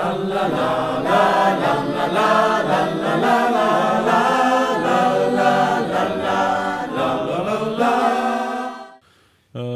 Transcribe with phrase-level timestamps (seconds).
[0.00, 0.08] Eh,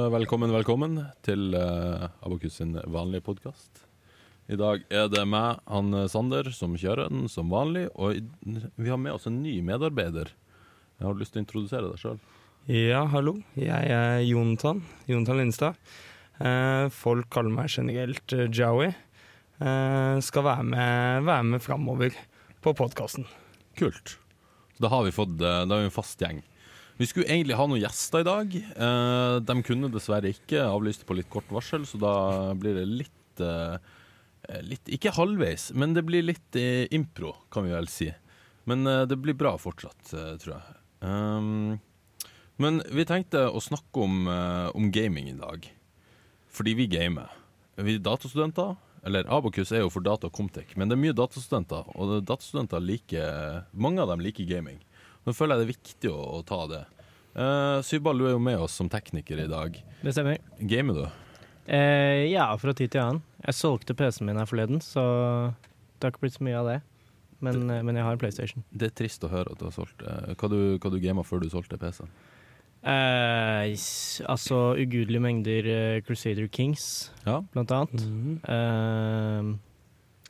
[0.09, 3.85] velkommen, velkommen til uh, Abokus sin vanlige podkast.
[4.49, 7.91] I dag er det meg, han eh, Sander, som kjører den som vanlig.
[7.93, 8.17] Og
[8.81, 10.33] vi har med oss en ny medarbeider.
[10.97, 12.19] Jeg har lyst til å introdusere deg sjøl.
[12.73, 13.43] Ja, hallo.
[13.61, 14.87] Jeg er Jontan.
[15.05, 15.77] Jontan Lindstad.
[16.41, 18.97] Eh, folk kaller meg generelt uh, Joey.
[19.63, 22.17] Eh, skal være med, være med framover
[22.65, 23.27] på podkasten.
[23.79, 24.17] Kult.
[24.83, 26.43] Da har vi fått eh, Da har vi en fast gjeng.
[26.99, 28.55] Vi skulle egentlig ha noen gjester i dag.
[28.55, 32.15] Eh, de kunne dessverre ikke, avlyste på litt kort varsel, så da
[32.59, 33.11] blir det litt
[34.63, 36.55] Litt, ikke halvveis, men det blir litt
[36.95, 38.07] impro, kan vi vel si.
[38.71, 40.77] Men det blir bra fortsatt, tror jeg.
[42.63, 44.29] Men vi tenkte å snakke om,
[44.77, 45.67] om gaming i dag.
[46.55, 47.33] Fordi vi gamer.
[47.81, 48.77] Vi er datastudenter.
[49.05, 51.91] Eller Abokus er jo for data og Comtec, men det er mye datastudenter.
[52.01, 54.81] Og datastudenter liker Mange av dem liker gaming.
[55.25, 56.81] Nå føler jeg det er viktig å, å ta det.
[57.35, 59.77] Uh, Sybal, du er jo med oss som tekniker i dag.
[60.01, 60.41] Det stemmer.
[60.61, 61.05] Gamer du?
[61.67, 63.23] Uh, ja, fra tid til annen.
[63.45, 65.05] Jeg solgte PC-en min her forleden, så
[65.99, 66.81] det har ikke blitt så mye av det.
[67.45, 68.65] Men, eh, men jeg har en PlayStation.
[68.73, 70.37] Det er trist å høre at du har solgt det.
[70.41, 72.13] Hva du, hva du gama før du solgte PC-en?
[72.85, 77.39] Eh, s- altså ugudelige mengder uh, Crusader Kings, Ja.
[77.55, 78.03] blant annet.
[78.45, 79.55] Eh,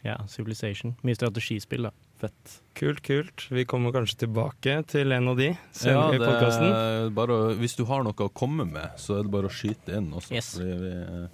[0.05, 0.95] ja, Civilization.
[1.03, 1.91] Mye strategispill, da.
[2.21, 2.61] Fett.
[2.79, 3.49] Kult, kult.
[3.51, 5.49] Vi kommer kanskje tilbake til en av de
[5.83, 7.13] Ja, i podkasten.
[7.15, 10.13] bare, hvis du har noe å komme med, så er det bare å skyte inn
[10.13, 10.31] også.
[10.33, 10.53] Yes.
[10.55, 11.29] Fordi vi eh,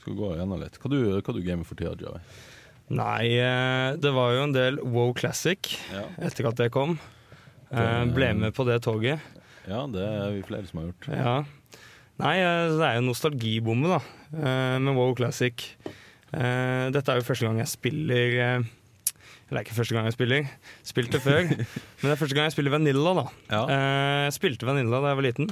[0.00, 0.78] skal gå igjennom litt.
[0.82, 2.20] Hva du, hva du gamer for tida, Javi?
[2.90, 3.28] Nei,
[3.96, 5.58] det var jo en del Wow Classic
[5.92, 6.02] Ja.
[6.18, 6.98] etter at det kom.
[7.70, 9.20] Eh, ble med på det toget.
[9.68, 11.10] Ja, det er vi flere som har gjort.
[11.14, 11.36] Ja.
[12.22, 14.00] Nei, eh, det er jo nostalgibomme, da,
[14.38, 15.66] eh, med Wow Classic.
[16.34, 18.64] Eh, Dette er jo første gang jeg spiller
[19.44, 20.46] Eller er ikke første gang jeg spiller,
[20.82, 21.42] spilte før.
[22.00, 23.24] men det er første gang jeg spiller Vanilla, da.
[23.50, 23.62] Ja.
[24.26, 25.50] Jeg spilte Vanilla da jeg var liten.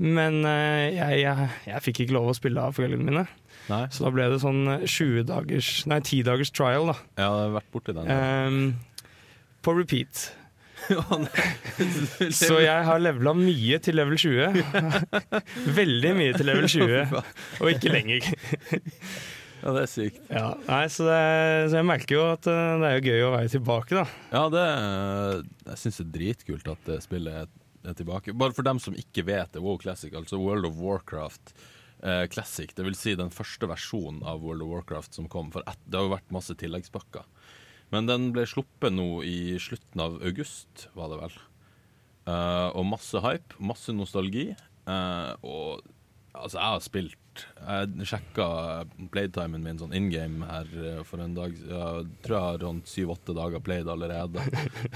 [0.00, 3.24] Men jeg, jeg, jeg fikk ikke lov å spille av foreldrene mine,
[3.70, 6.96] Nei, så da ble det sånn 20 dagers, nei 10 dagers trial, da.
[7.18, 8.08] det har vært borti den.
[8.08, 9.10] Um,
[9.62, 10.30] På repeat.
[12.40, 14.62] Så jeg har levela mye til level 20.
[15.80, 17.20] Veldig mye til level 20,
[17.60, 18.30] og ikke lenger.
[19.60, 20.20] Ja, det er sykt.
[20.32, 21.16] Ja, nei, så, det,
[21.68, 24.04] så jeg merker jo at eh, det er jo gøy å være tilbake, da.
[24.32, 24.62] Ja, det
[25.66, 27.50] Jeg syns det er dritkult at det spillet er,
[27.84, 28.32] er tilbake.
[28.40, 31.52] Bare for dem som ikke vet det, WoW Classic, altså World of Warcraft
[32.02, 35.52] eh, Classic, det vil si den første versjonen av World of Warcraft som kom.
[35.52, 37.28] For et, det har jo vært masse tilleggspakker.
[37.90, 41.38] Men den ble sluppet nå i slutten av august, var det vel.
[42.28, 44.50] Uh, og masse hype, masse nostalgi.
[44.86, 45.82] Uh, og
[46.34, 47.16] altså, jeg har spilt
[47.62, 48.46] Jeg sjekka
[49.14, 51.54] playtimen min sånn in game her eh, for en dag.
[51.54, 54.42] Jeg tror jeg har rundt syv-åtte dager played allerede.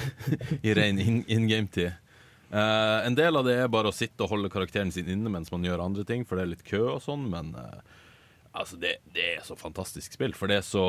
[0.66, 1.94] I ren in- game-tid.
[2.50, 5.50] Uh, en del av det er bare å sitte og holde karakteren sin inne mens
[5.54, 7.80] man gjør andre ting, for det er litt kø og sånn, men eh,
[8.52, 10.84] altså, det, det er så fantastisk spill, for det er så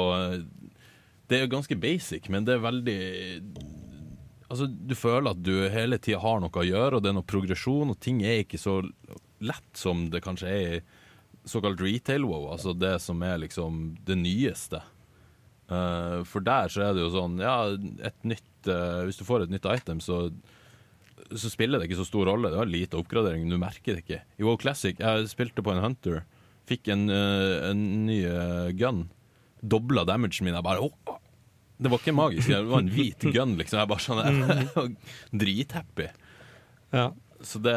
[1.29, 2.99] Det er ganske basic, men det er veldig
[4.45, 7.25] Altså, du føler at du hele tida har noe å gjøre, og det er noe
[7.25, 8.77] progresjon, og ting er ikke så
[9.41, 10.83] lett som det kanskje er i
[11.49, 14.83] såkalt retail-wow, altså det som er liksom det nyeste.
[15.65, 17.73] Uh, for der så er det jo sånn, ja,
[18.05, 20.27] et nytt uh, Hvis du får et nytt item, så
[21.33, 22.51] så spiller det ikke så stor rolle.
[22.53, 24.21] Det har lite oppgradering, du merker det ikke.
[24.37, 26.21] I WoW Classic, jeg spilte på en Hunter,
[26.69, 29.07] fikk en, uh, en ny uh, gun.
[29.65, 30.55] Dobla damagen min.
[30.57, 31.17] Jeg bare oh.
[31.75, 33.81] Det var ikke magisk, det var en hvit gun, liksom.
[33.81, 34.91] Jeg bare sånn var
[35.43, 36.05] Drithappy.
[36.95, 37.09] Ja.
[37.45, 37.73] Så det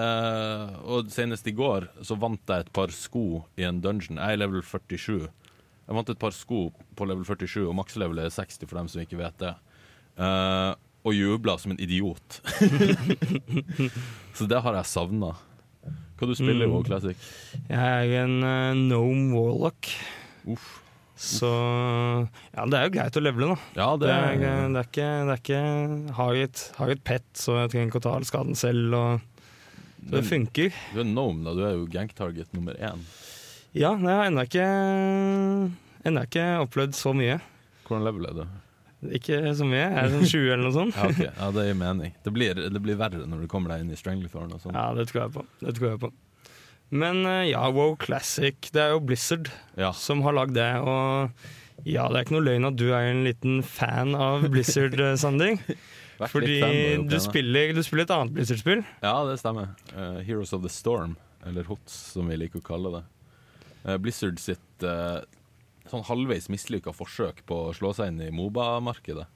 [0.86, 4.20] Og senest i går så vant jeg et par sko i en dungeon.
[4.22, 5.26] Jeg er level 47.
[5.26, 9.02] Jeg vant et par sko på level 47, og makslevel er 60 for dem som
[9.02, 9.54] ikke vet det.
[10.20, 12.38] Uh, og jubla som en idiot.
[14.36, 15.32] så det har jeg savna.
[16.18, 16.74] Hva du spiller i Mm.
[16.74, 17.16] WoW Classic?
[17.70, 19.90] Jeg er en uh, gnome warlock,
[20.50, 20.82] Uff.
[21.18, 21.48] Så
[22.54, 23.56] Ja, det er jo greit å levele, da.
[23.74, 25.62] Ja, det Det er, det er ikke, det er ikke
[26.18, 28.94] har, et, har et pet, så jeg trenger ikke å ta all skaden selv.
[28.94, 29.42] Og,
[29.98, 30.78] så det funker.
[30.94, 31.56] Du er gnome, da.
[31.58, 33.02] Du er jo gang-target nummer én.
[33.74, 34.68] Ja, jeg har ennå ikke,
[36.08, 37.40] ennå ikke opplevd så mye.
[37.88, 38.46] Hvordan level er du?
[39.14, 39.84] Ikke så mye.
[39.84, 40.96] Jeg er sånn 20 eller noe sånt.
[40.98, 41.28] Ja, okay.
[41.30, 42.14] ja, det gir mening.
[42.24, 44.78] Det blir, det blir verre når du kommer deg inn i Stranglethorn og sånn.
[44.78, 45.44] Ja, det tror jeg på.
[45.62, 46.10] Det tror jeg på.
[46.90, 49.92] Men eh, ja, WoW Classic, det er jo Blizzard Ja.
[49.92, 50.68] som har lagd det.
[50.80, 51.30] Og
[51.84, 55.60] ja, det er ikke noe løgn at du er en liten fan av Blizzard, Sanding
[56.18, 56.58] Fordi
[57.06, 58.82] du spiller, du spiller et annet Blizzard-spill.
[59.04, 59.74] Ja, det stemmer.
[59.92, 63.04] Uh, Heroes of the Storm, eller HOTS som vi liker å kalle det.
[63.84, 65.20] Uh, Blizzard sitt uh,
[65.88, 69.28] sånn halvveis mislykka forsøk på å slå seg inn i Moba-markedet.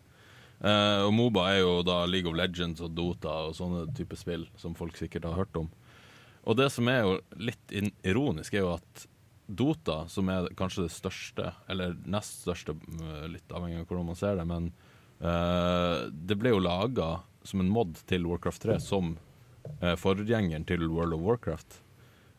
[0.63, 4.45] Eh, og Moba er jo da League of Legends og Dota og sånne type spill
[4.61, 5.67] som folk sikkert har hørt om.
[6.43, 9.07] Og det som er jo litt ironisk, er jo at
[9.53, 14.19] Dota, som er kanskje det største, eller nest største, eh, litt avhengig av hvordan man
[14.19, 14.71] ser det, men
[15.21, 17.11] uh, det ble jo laga
[17.47, 19.17] som en mod til Warcraft 3 som
[19.83, 21.81] uh, forgjengeren til World of Warcraft.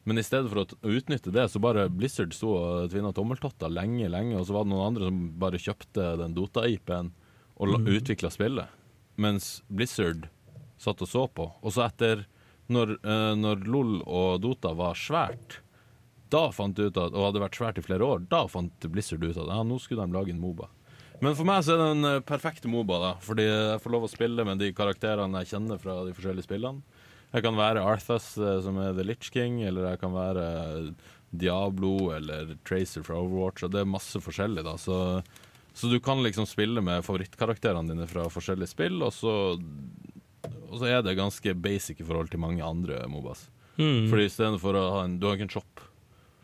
[0.04, 4.10] Men i stedet for å utnytte det, så bare Blizzard sto og tvinna tommeltotter lenge,
[4.12, 7.14] lenge, og så var det noen andre som bare kjøpte den Dota-IP-en
[7.54, 7.92] og mm.
[8.00, 8.80] utvikla spillet.
[9.16, 10.28] Mens Blizzard
[10.82, 11.48] satt og så på.
[11.62, 12.26] Og så etter
[12.72, 15.60] når, uh, når LOL og Dota var svært,
[16.34, 19.26] da fant de ut at, og hadde vært svært i flere år, da fant Blizzard
[19.26, 20.70] ut at ja, nå skulle de lage en Moba.
[21.24, 24.08] Men for meg så er det den eh, perfekte Moba, da, fordi jeg får lov
[24.08, 27.02] å spille med de karakterene jeg kjenner fra de forskjellige spillene.
[27.34, 30.48] Jeg kan være Arthas, eh, som er The Litch King, eller jeg kan være
[31.34, 33.66] Diablo eller Tracer fra Overwatch.
[33.66, 34.76] Og det er masse forskjellig, da.
[34.82, 34.98] Så,
[35.74, 39.36] så du kan liksom spille med favorittkarakterene dine fra forskjellige spill, og så,
[40.70, 43.46] og så er det ganske basic i forhold til mange andre Mobas.
[43.78, 44.08] Mm.
[44.12, 45.84] Fordi istedenfor å ha en Du har ikke en shop.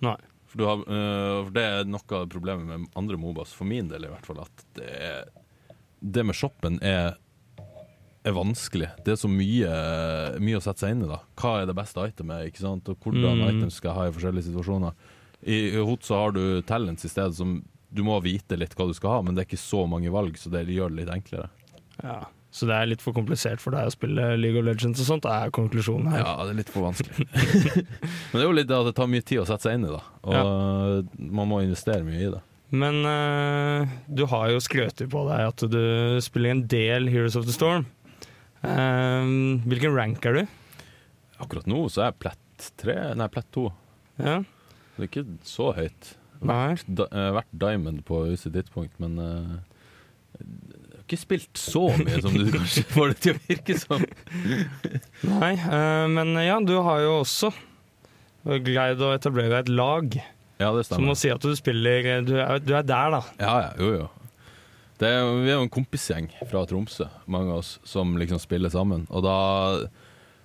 [0.01, 0.16] Nei.
[0.50, 3.90] For, du har, uh, for det er noe av problemet med andre Mobas, for min
[3.92, 5.28] del i hvert fall, at det, er,
[6.01, 7.18] det med shoppen er,
[8.25, 8.90] er vanskelig.
[9.06, 9.69] Det er så mye,
[10.42, 11.10] mye å sette seg inn i.
[11.12, 12.90] da Hva er det beste itemet, ikke sant?
[12.90, 13.45] og hvordan Mm.
[13.52, 14.98] items skal jeg ha i forskjellige situasjoner.
[15.45, 17.60] I, i HOT så har du talents i stedet som
[17.90, 20.36] du må vite litt hva du skal ha, men det er ikke så mange valg,
[20.38, 21.48] så det gjør det litt enklere.
[22.04, 22.19] Ja.
[22.50, 25.28] Så det er litt for komplisert for deg å spille League of Legends og sånt,
[25.30, 26.24] er konklusjonen her.
[26.24, 27.28] Ja, det er litt for vanskelig.
[28.31, 29.86] men det er jo litt det at det tar mye tid å sette seg inn
[29.86, 30.01] i, da.
[30.25, 32.42] Og man må investere mye i det.
[32.69, 35.81] Men uh, du har jo skrøter på deg at du
[36.25, 37.88] spiller en del Heroes of the Storm.
[38.60, 39.30] Eh,
[39.72, 40.56] hvilken rank er du?
[41.40, 43.69] Akkurat nå så er jeg plett tre, nei, plett to.
[44.19, 44.42] Ja.
[44.98, 46.13] Det er ikke så høyt.
[46.40, 49.69] Da, eh, vært diamond på visse tidspunkt, men eh, jeg har
[51.10, 54.06] ikke spilt så mye som du kanskje får det til å virke som.
[55.26, 57.52] Nei, eh, men ja, du har jo også
[58.64, 60.14] greid å etablere et lag.
[60.60, 61.02] Ja, det stemmer.
[61.02, 63.22] Som å si at du spiller Du er, du er der, da.
[63.40, 64.08] Ja, ja, jo, jo.
[65.00, 69.06] Det vi er jo en kompisgjeng fra Tromsø, mange av oss, som liksom spiller sammen.
[69.08, 69.36] Og da,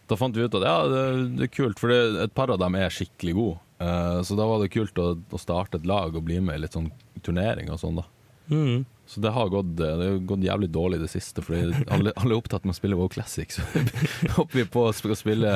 [0.07, 1.05] da fant vi ut at ja, det,
[1.41, 3.59] det er kult, for det, et par av dem er skikkelig gode.
[3.83, 6.63] Uh, så da var det kult å, å starte et lag og bli med i
[6.63, 6.93] litt sånn
[7.27, 8.07] turnering og sånn, da.
[8.51, 8.85] Mm.
[9.07, 12.33] Så det har gått, det har gått jævlig dårlig i det siste, fordi alle, alle
[12.33, 13.53] er opptatt med å spille WoW Classic.
[13.53, 13.65] Så
[14.39, 15.53] hopper vi på å spille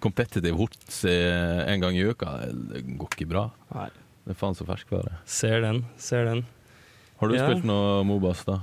[0.00, 2.38] competitive horts en gang i uka.
[2.72, 3.46] Det går ikke bra.
[3.74, 3.88] Nei.
[4.26, 5.18] Det er faen så ferskvare.
[5.28, 6.46] Ser den, ser den.
[7.20, 7.44] Har du Ja.
[7.50, 8.56] spilt noe Mobas, da?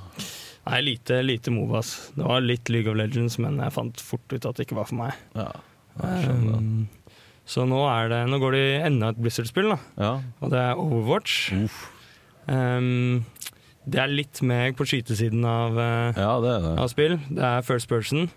[0.66, 2.12] Nei, lite, lite Mobas.
[2.18, 4.90] Det var litt League of Legends, men jeg fant fort ut at det ikke var
[4.90, 5.14] for meg.
[5.38, 5.48] Ja,
[6.02, 6.58] jeg skjønner.
[6.58, 7.16] Um,
[7.46, 9.80] så nå, er det, nå går det i enda et Blizzard-spill, da.
[10.00, 10.12] Ja.
[10.42, 11.38] Og det er Overwatch.
[12.48, 13.24] Um,
[13.86, 16.76] det er litt mer på skytesiden av, eh, ja, det det.
[16.80, 17.18] av spill.
[17.30, 18.30] Det er first person.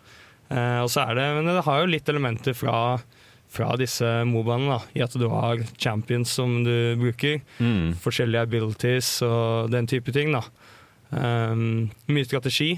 [0.51, 2.99] Eh, og så er det, men det har jo litt elementer fra,
[3.51, 7.41] fra disse Mobaene, i at du har champions som du bruker.
[7.63, 7.95] Mm.
[8.03, 10.35] Forskjellige abilities og den type ting.
[10.35, 10.43] da.
[11.11, 12.73] Um, mye strategi,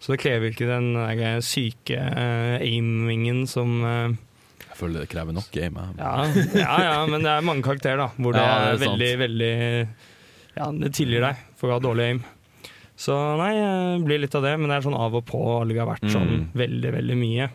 [0.00, 4.12] så det krever ikke den der syke uh, aimingen som uh,
[4.66, 5.86] Jeg føler det krever nok game.
[5.96, 6.12] ja,
[6.60, 9.10] ja, ja, men det er mange karakterer da, hvor det, Ja, det er er veldig,
[9.24, 9.54] veldig
[10.56, 12.22] Ja, det tilgir deg for å ha dårlig aim.
[13.00, 15.40] Så nei, det blir litt av det, men det er sånn av og på.
[15.70, 16.46] Vi har vært sånn Mm.
[16.54, 17.50] veldig, veldig mye.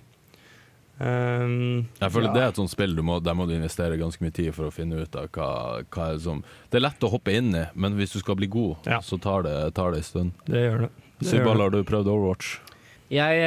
[0.97, 2.33] Um, Jeg føler ja.
[2.33, 4.69] det er et sånt spill du må, der må du investere ganske mye tid for
[4.69, 6.39] å finne ut av hva, hva er det som
[6.71, 9.01] Det er lett å hoppe inn i, men hvis du skal bli god, Ja.
[9.03, 10.31] så tar det, tar det en stund.
[10.47, 10.89] Det gjør det.
[11.19, 12.59] det, gjør har du prøvd Overwatch?
[13.11, 13.43] Jeg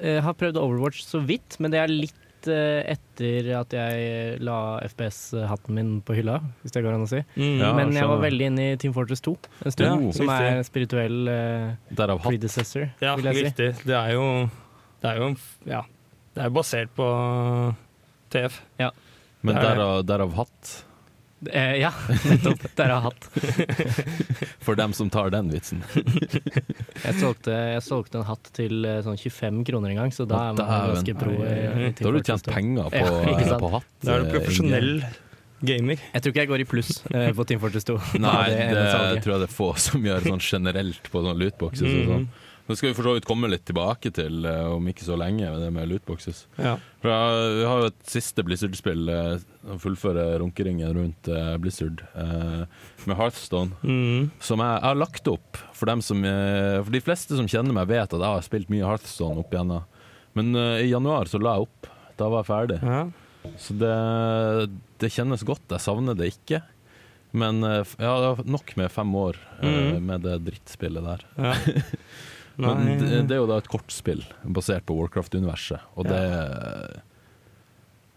[0.00, 4.56] eh, har prøvd Overwatch så vidt, men det er litt eh, etter at jeg la
[4.88, 7.20] FPS-hatten min på hylla, hvis det går an å si.
[7.36, 7.58] Mm.
[7.60, 10.48] Ja, men jeg var veldig inne i Team Fortress 2 en stund, Ja, som riktig.
[10.54, 13.44] er spirituell uh, predecessor, Ja, vil jeg si.
[13.50, 13.70] riktig.
[13.86, 14.26] Det er jo
[15.02, 15.30] Det er jo
[15.66, 15.82] Ja.
[16.34, 17.06] Det er basert på
[18.30, 18.60] TF.
[19.42, 19.68] Men er det.
[19.68, 20.84] derav, derav hatt.
[21.46, 21.92] Eh, ja,
[22.24, 22.64] nettopp.
[22.74, 23.28] Der har jeg hatt.
[24.66, 25.84] For dem som tar den vitsen.
[26.98, 30.48] Jeg solgte, jeg solgte en hatt til eh, sånn 25 kroner en gang, så da
[30.48, 31.36] er man ganske pro.
[31.46, 33.04] i Da Da har du tjent penger på,
[33.38, 33.86] Ja, på hatt.
[34.02, 34.90] Da er du eh, profesjonell
[35.62, 36.02] gamer.
[36.12, 37.96] Jeg tror ikke jeg går i pluss eh, på Team Fortress 2.
[38.22, 41.86] Nei, det, det, tror jeg det er få som gjør sånn generelt på sånn lootboxes
[41.86, 42.26] og sånn.
[42.26, 42.47] Mm.
[42.68, 45.46] Nå skal vi for så vidt komme litt tilbake til, eh, om ikke så lenge,
[45.48, 46.42] med det med lootboxes.
[46.58, 46.74] Ja.
[47.02, 49.38] Jeg- Vi har jo et siste Blizzard-spill, eh,
[49.72, 52.66] å fullføre runkeringen rundt eh, Blizzard, eh,
[53.06, 53.72] med Hearthstone.
[53.82, 54.30] Mm.
[54.38, 57.72] Som jeg, jeg har lagt opp for dem som eh, For de fleste som kjenner
[57.72, 59.84] meg, vet at jeg har spilt mye Hearthstone opp igjennom.
[60.36, 61.86] Men eh, i januar så la jeg opp.
[62.18, 62.82] Da var jeg ferdig.
[62.82, 63.06] ja.
[63.56, 65.62] Så det, det kjennes godt.
[65.70, 66.60] Jeg savner det ikke.
[67.32, 70.02] Men eh, ja, nok med fem år eh, Mhm.
[70.04, 71.24] med det drittspillet der.
[71.38, 71.54] Ja.
[72.58, 76.96] Men det, det er jo da et kortspill basert på Warcraft-universet, og det er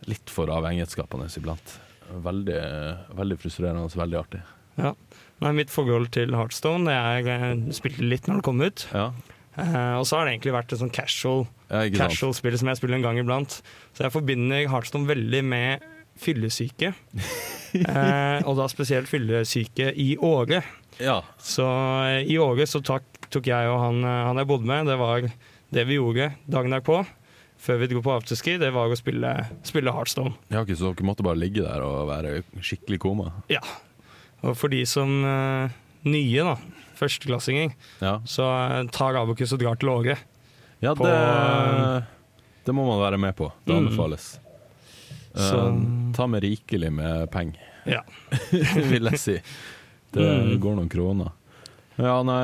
[0.09, 1.75] litt for avhengighetsskapende iblant.
[2.25, 2.61] Veldig,
[3.15, 4.41] veldig frustrerende og veldig artig.
[5.43, 8.87] nei, mitt forhold til Heartstone det er Jeg spilte litt når det kom ut.
[8.95, 9.11] Ja,
[9.59, 12.79] Eh, og så har det egentlig vært et sånn casual ja casual spill som jeg
[12.79, 13.59] spiller en gang iblant.
[13.95, 15.87] Så jeg forbinder Heartstone veldig med
[16.21, 16.93] fyllesyke.
[17.81, 20.61] eh, og da spesielt fyllesyke i Åge.
[21.01, 21.67] Ja, Så
[22.07, 24.97] eh, i Åge så tok, tok jeg og han, eh, han jeg bodde med, det
[24.99, 25.25] var
[25.71, 27.01] det vi gjorde dagen derpå.
[27.61, 29.31] Før vi dro på afterski, det var å spille,
[29.67, 30.33] spille Heartstone.
[30.49, 33.27] ja ikke, så dere måtte bare ligge der og være skikkelig koma?
[33.53, 33.61] Ja.
[34.41, 35.69] Og for de som uh,
[36.09, 36.55] nye, da,
[36.97, 40.15] førsteklassinger, Ja, så eh, tar Abokus og drar til Åre.
[40.81, 42.05] ja På- det,
[42.65, 43.51] det må man være med på.
[43.65, 43.85] Det Mm.
[43.87, 44.39] anbefales.
[45.35, 46.09] Mm.
[46.09, 48.01] Uh, ta med rikelig med penger, Ja.
[48.89, 49.37] vil jeg si.
[50.11, 50.57] Det Mm.
[50.59, 51.31] går noen kroner.
[52.01, 52.41] Ja, nei,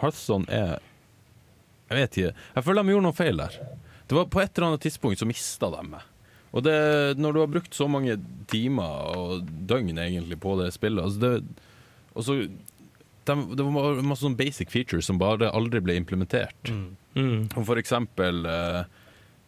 [0.00, 0.78] Hearthstone er
[1.90, 2.32] Jeg vet ikke.
[2.56, 3.58] Jeg føler de gjorde noe feil der.
[4.06, 6.06] Det var På et eller annet tidspunkt så mista de meg.
[6.50, 6.74] Og det,
[7.18, 8.16] når du har brukt så mange
[8.50, 11.34] timer og døgn egentlig på det spillet altså det,
[12.18, 16.72] og så de, Det var masse sånn basic features som bare aldri ble implementert.
[17.14, 17.46] Mm.
[17.54, 18.82] Om for eksempel uh,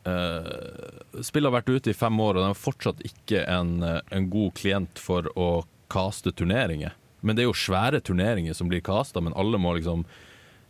[0.07, 4.01] uh, Spillet har vært ute i fem år, og de er fortsatt ikke en, eh,
[4.15, 5.49] en god klient for å
[5.93, 6.95] kaste turneringer.
[7.23, 10.05] Men det er jo svære turneringer som blir kasta, men alle må liksom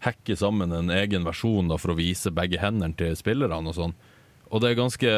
[0.04, 3.94] hacke sammen en egen versjon da, for å vise begge hendene til spillerne og sånn.
[4.52, 5.12] Og det er ganske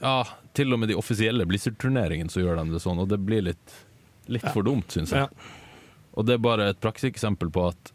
[0.00, 0.22] Ja,
[0.54, 3.74] til og med de offisielle Blizzard-turneringene så gjør de det sånn, og det blir litt,
[4.28, 4.52] litt Ja.
[4.52, 5.26] for dumt, syns jeg.
[5.26, 5.54] Ja.
[6.14, 7.92] Og det er bare et prakseksempel på at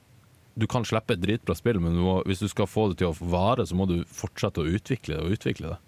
[0.57, 3.07] du kan slippe et dritbra spill, men du må, hvis du skal få det til
[3.09, 5.79] å vare, så må du fortsette å utvikle det og utvikle det.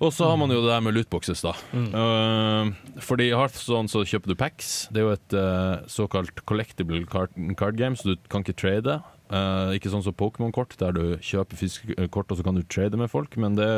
[0.00, 1.52] Og så har man jo det der med lootboxes, da.
[1.76, 2.70] Uh,
[3.04, 4.70] fordi i Hearthstone så kjøper du packs.
[4.88, 8.96] Det er jo et uh, såkalt collectible card, card game, så du kan ikke trade.
[9.28, 13.12] Uh, ikke sånn som Pokémon-kort, der du kjøper kort og så kan du trade med
[13.12, 13.68] folk, men det,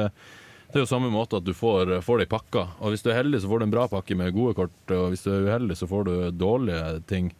[0.70, 2.68] det er jo samme måte at du får, får det i pakka.
[2.78, 5.10] Og hvis du er heldig, så får du en bra pakke med gode kort, og
[5.10, 7.34] hvis du er uheldig, så får du dårlige ting.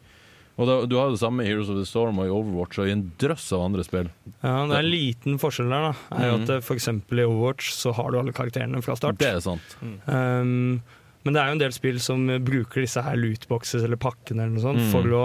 [0.61, 2.81] Og da, Du har jo det samme i Heroes of the Storm og i Overwatch
[2.83, 4.11] og i en drøss av andre spill.
[4.43, 5.93] Ja, det er en liten forskjell der, da.
[6.19, 6.43] Er jo mm.
[6.45, 6.67] at F.eks.
[6.69, 9.17] for eksempel i Overwatch så har du alle karakterene fra start.
[9.23, 9.77] Det er sant.
[9.81, 10.83] Um,
[11.25, 14.45] men det er jo en del spill som eh, bruker disse her lootboxes eller pakkene
[14.45, 14.91] eller noe sånt Mm.
[14.93, 15.25] for å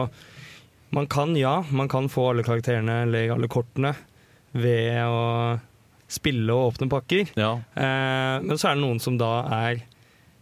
[0.96, 3.89] Man kan, ja, man kan få alle karakterene eller alle kortene
[4.55, 5.60] ved å
[6.07, 7.34] spille og åpne pakker.
[7.36, 7.57] Ja.
[7.75, 9.81] Uh, men så er det noen som da er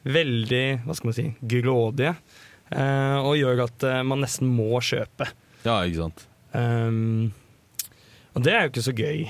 [0.06, 2.14] veldig, hva skal man si, grådige.
[2.72, 5.30] Eh, og gjør at eh, man nesten må kjøpe.
[5.66, 6.28] ja, ikke sant.
[6.56, 7.34] Um,
[8.36, 9.26] og det er jo ikke så gøy.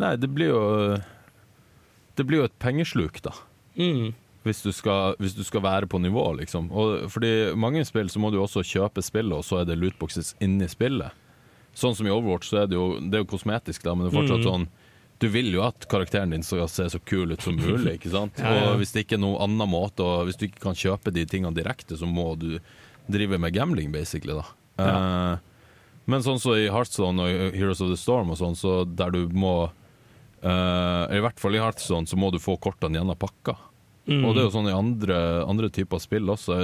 [0.00, 0.62] Nei, det blir jo
[2.18, 3.32] Det blir jo et pengesluk, da.
[3.78, 4.14] Mm.
[4.44, 6.68] Hvis du, skal, hvis du skal være på nivå, liksom.
[6.70, 10.34] Og fordi mange spill så må du også kjøpe spillet, og så er det lootboxes
[10.44, 11.16] inni spillet.
[11.74, 14.12] Sånn som i Overwatch, så er det jo, det er jo kosmetisk, da, men det
[14.12, 14.50] er fortsatt mm.
[14.50, 14.68] sånn
[15.22, 18.38] Du vil jo at karakteren din skal se så kul ut som mulig, ikke sant?
[18.42, 18.66] Ja, ja.
[18.72, 21.26] Og hvis det ikke er noen annen måte, og hvis du ikke kan kjøpe de
[21.30, 22.58] tingene direkte, så må du
[23.06, 24.46] drive med gambling, basically, da.
[24.84, 25.36] Eh,
[26.10, 29.22] men sånn som i Hearthstone og Heroes of the Storm og sånn, så der du
[29.32, 33.56] må uh, I hvert fall i Hearthstone så må du få kortene gjennom pakka.
[34.04, 34.20] Mm.
[34.20, 35.18] Og det er jo sånn i andre,
[35.48, 36.58] andre typer spill også.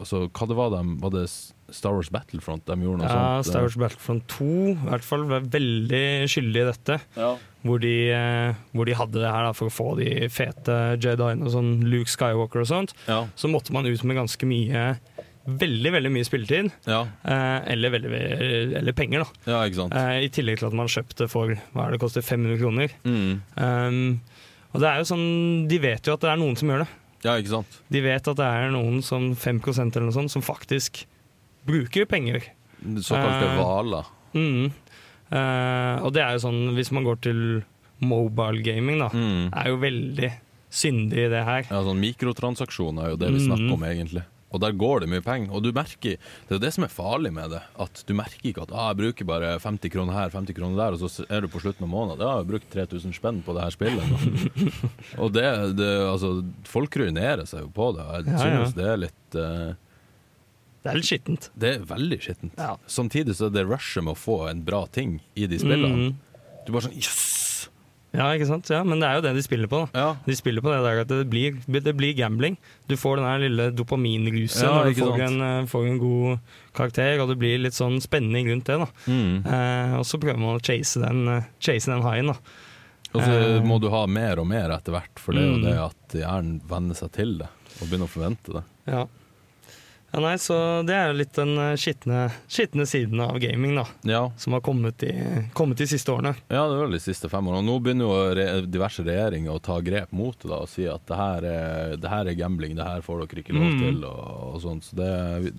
[0.00, 3.50] Altså, hva det var de Var det Star Wars Battlefront de gjorde noe Ja, sånt?
[3.50, 6.96] Star Wars Battlefront 2 i hvert fall var veldig skyldig i dette.
[7.20, 7.34] Ja.
[7.64, 11.46] Hvor de, eh, hvor de hadde det her da, for å få de fete Jediene
[11.46, 12.92] og sånn Luke Skywalker og sånt.
[13.08, 13.22] Ja.
[13.40, 14.90] Så måtte man ut med ganske mye
[15.44, 16.70] Veldig veldig mye spilletid.
[16.88, 17.02] Ja.
[17.20, 18.10] Eh, eller, veldig,
[18.80, 19.52] eller penger, da.
[19.52, 19.88] ja.
[19.92, 22.94] Eh, I tillegg til at man kjøpte for hva er det koster 500 kroner.
[23.04, 23.42] Mm.
[23.60, 23.98] Um,
[24.72, 25.26] og det er jo sånn,
[25.68, 26.88] De vet jo at det er noen som gjør det.
[27.26, 27.76] Ja, ikke sant.
[27.92, 31.04] De vet at det er noen som 5% eller noe sånt som faktisk
[31.68, 32.48] bruker penger.
[33.04, 34.08] Såkalte hvaler.
[34.34, 34.72] Mm.
[35.32, 37.40] Eh, og det er jo sånn, hvis man går til
[38.04, 39.48] mobile gaming, da, Mm.
[39.54, 40.32] er jo veldig
[40.70, 41.62] syndig i det her.
[41.70, 43.46] Ja, sånn Mikrotransaksjoner er jo det vi Mm.
[43.48, 44.24] snakker om, egentlig.
[44.54, 45.50] Og der går det mye penger.
[45.52, 48.38] Og du merker, det er jo det som er farlig med det, at du merker
[48.52, 51.40] ikke at ah, jeg bruker bare 50 kroner her, 50 kroner der, og så er
[51.40, 52.20] du på slutten av måneden.
[52.20, 55.18] Ja, jeg har brukt 3000 spenn på det her spillet.
[55.18, 58.04] og det, det, altså, folk ruinerer seg jo på det.
[58.06, 58.64] Jeg Ja, ja.
[58.64, 59.74] synes det er litt eh,
[60.84, 61.48] Det er litt skittent.
[61.56, 62.58] Det er veldig skittent.
[62.60, 62.74] Ja.
[62.86, 66.10] Samtidig så er det rushet med å få en bra ting i de spillene.
[66.12, 66.16] Mm.
[66.66, 67.30] Du bare sånn Jøss!
[68.14, 68.68] Ja, ikke sant?
[68.70, 69.80] Ja, men det er jo det de spiller på.
[69.96, 70.12] Ja.
[70.22, 72.54] De spiller på det der at det blir, det blir gambling.
[72.86, 76.38] Du får den lille dopaminruset Ja, når du får en, eh, får en god
[76.78, 78.78] karakter, og det blir litt sånn spenning rundt det.
[78.78, 78.86] da.
[79.10, 79.42] Mm.
[79.44, 82.26] Eh, og så prøver man å chase den, eh, chase den haien.
[82.30, 82.36] da.
[83.14, 83.60] Og så Eh.
[83.66, 85.62] må du ha mer og mer etter hvert, for det er jo Mm.
[85.64, 87.48] det at hjernen venner seg til det
[87.80, 88.64] og begynner å forvente det.
[88.86, 89.06] Ja.
[90.14, 90.56] Ja, nei, så
[90.86, 93.82] det er jo litt den eh, skitne, skitne siden av gaming, da.
[94.06, 95.10] Ja, Som har kommet de,
[95.58, 96.36] kommet de siste årene.
[96.54, 97.64] ja det var de siste fem årene.
[97.64, 100.86] Og nå begynner jo re diverse regjeringer å ta grep mot det da, og si
[100.86, 103.82] at det her er, det her er gambling, det her får dere ikke lov Mhm.
[103.82, 103.98] til.
[104.06, 104.86] Og, og sånt.
[104.86, 105.10] Så det,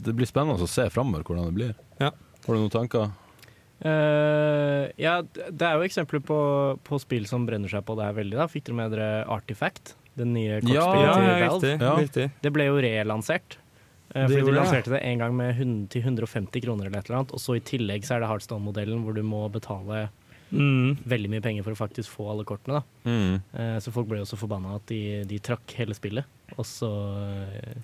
[0.07, 1.75] det blir spennende å se framover hvordan det blir.
[1.99, 2.13] Ja.
[2.47, 3.11] Har du noen tanker?
[3.83, 6.37] Uh, ja, det er jo eksempler på,
[6.87, 8.37] på spill som brenner seg på det her veldig.
[8.39, 9.97] da Fikk dere med dere Artifact?
[10.15, 11.71] Det nye Ja, kortspillet Ja, til Valve?
[11.83, 11.93] Ja.
[11.99, 12.25] riktig.
[12.41, 13.57] Det ble jo relansert.
[14.15, 17.19] Eh, fordi de lanserte det en gang med 100, til 150 kroner eller et eller
[17.19, 17.33] annet.
[17.35, 20.07] Og så i tillegg så er det Hardstone-modellen hvor du må betale
[20.55, 20.95] Mm.
[21.03, 22.79] veldig mye penger for å faktisk få alle kortene.
[22.79, 23.41] da Mm.
[23.57, 26.23] Eh, Så folk ble jo så forbanna at de, de trakk hele spillet.
[26.57, 26.87] Og så
[27.41, 27.75] eh,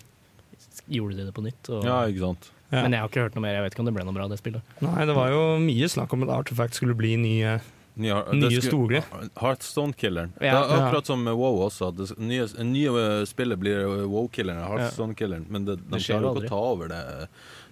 [0.89, 1.69] gjorde de det på nytt.
[1.69, 2.51] Og, Ja, ikke sant.
[2.71, 2.83] Ja.
[2.83, 3.55] Men jeg har ikke hørt noe mer.
[3.57, 4.61] Jeg vet ikke om det ble noe bra, det spillet.
[4.79, 7.59] Nei, det var jo mye snakk om at Artifact skulle bli nye
[8.01, 9.01] Nye, Nye store.
[9.39, 10.33] Heartstone-killeren.
[10.39, 11.91] Det er akkurat som med WoW også.
[11.95, 15.45] Det nye, nye spillet blir WoW-killeren, Heartstone-killeren.
[15.49, 17.01] Men det, de Det klarer jo ikke å ta over det,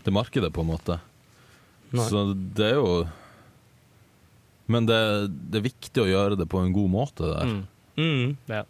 [0.06, 1.00] det markedet, på en måte.
[1.90, 2.06] Nei.
[2.06, 3.08] Så det er jo
[4.70, 5.00] Men det,
[5.50, 7.50] det er viktig å gjøre det på en god måte der.
[7.50, 7.64] Mm.
[7.98, 8.36] mm.
[8.54, 8.66] Ja.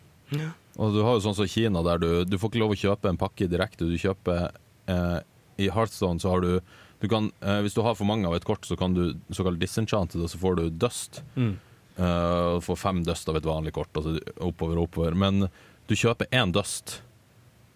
[0.79, 3.11] Og du har jo sånn som Kina, der du, du får ikke lov å kjøpe
[3.11, 3.87] en pakke direkte.
[3.89, 4.53] Du kjøper
[4.87, 5.17] eh,
[5.59, 6.53] I Heartstone så har du,
[6.99, 9.59] du kan, eh, Hvis du har for mange av et kort, så kan du såkalt
[9.59, 11.21] disenchanted, og så får du dust.
[11.35, 11.57] Mm.
[11.97, 15.15] Eh, og får fem dust av et vanlig kort, altså oppover og oppover.
[15.15, 15.49] Men
[15.87, 17.01] du kjøper én dust,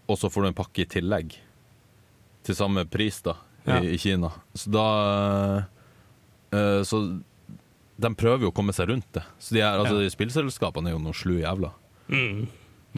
[0.07, 1.37] og så får du en pakke i tillegg.
[2.43, 3.79] Til samme pris, da, Ja.
[3.79, 4.29] i, i Kina.
[4.53, 4.87] Så da
[6.51, 7.21] eh, Så
[7.99, 9.23] de prøver jo å komme seg rundt det.
[9.39, 10.09] Så de er, altså, Ja.
[10.09, 11.71] de Spillselskapene er jo noen slu jævler.
[12.09, 12.47] Mm.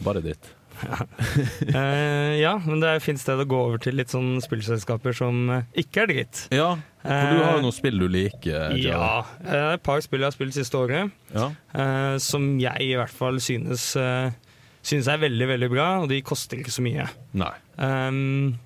[0.02, 0.50] Bare dritt.
[1.76, 5.66] Eh, ja, men det fins sted å gå over til litt sånn spillselskaper som eh,
[5.82, 6.42] ikke er dritt.
[6.54, 6.70] Ja,
[7.02, 8.72] for du har Eh, jo noen spill du liker.
[8.72, 9.08] Uh, Ja.
[9.44, 11.48] eh, Et par spill jeg har spilt siste året, ja.
[11.74, 14.30] eh, som jeg i hvert fall synes, eh,
[14.86, 17.08] synes er veldig, veldig bra, og de koster ikke så mye.
[17.36, 17.52] Nei.
[17.78, 18.58] Um,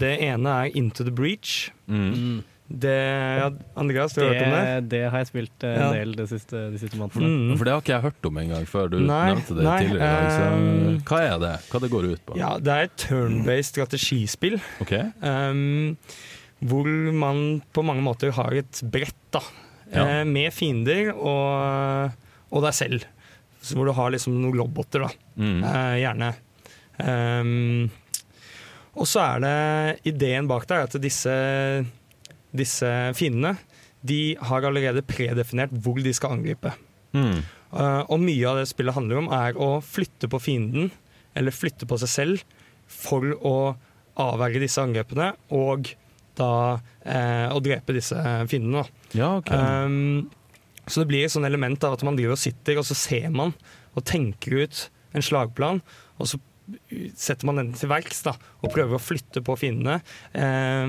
[0.00, 1.70] det ene er Into the Breach.
[1.90, 2.42] Mm.
[2.70, 2.92] Det,
[3.40, 4.88] ja, Andreas, du har hørt om det?
[4.92, 5.86] Det, har jeg spilt eh, Ja.
[5.88, 7.30] en del de siste, de siste månedene.
[7.50, 7.56] Mm.
[7.58, 9.98] For det har ikke jeg hørt om engang før du Nei, nevnte det nei, tidligere.
[9.98, 11.52] i dag, Så, um, hva er det?
[11.72, 12.36] Hva det går ut på?
[12.38, 14.60] Ja, det er et turn-based strategispill.
[14.86, 15.08] Okay.
[15.20, 15.96] Um,
[16.62, 16.86] hvor
[17.24, 17.42] man
[17.74, 19.40] på mange måter har et brett da,
[19.90, 20.04] Ja.
[20.20, 22.12] eh, med fiender og,
[22.52, 23.04] og deg selv.
[23.60, 25.62] Så hvor du har liksom noen roboter, da, Mm.
[25.64, 26.30] Uh, gjerne.
[27.00, 27.90] Um,
[28.94, 31.32] og så er det ideen bak der at disse,
[32.56, 33.56] disse fiendene
[34.06, 36.72] de har allerede predefinert hvor de skal angripe.
[37.12, 37.42] Mm.
[37.70, 40.90] Uh, og mye av det spillet handler om, er å flytte på fienden,
[41.38, 42.44] eller flytte på seg selv,
[42.90, 43.56] for å
[44.20, 45.92] avverge disse angrepene, og
[46.38, 48.16] da uh, å drepe disse
[48.50, 48.86] fiendene.
[49.12, 49.60] Ja, okay.
[49.60, 50.30] Um,
[50.90, 53.28] så det blir et sånt element av at man driver og sitter, og så ser
[53.34, 53.54] man
[53.94, 55.82] og tenker ut en slagplan,
[56.18, 56.40] og så
[57.16, 60.00] setter man den til verks da, og prøver å flytte på fiendene,
[60.34, 60.86] eh,